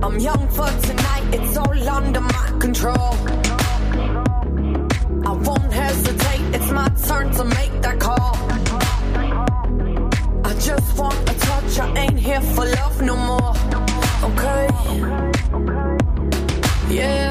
[0.10, 3.14] I'm young for tonight, it's all under my control.
[5.23, 8.36] I won't hesitate, it's my turn to make that call.
[10.44, 13.53] I just want a touch, I ain't here for love no more.
[14.31, 14.68] Okay.
[16.90, 17.28] Yeah.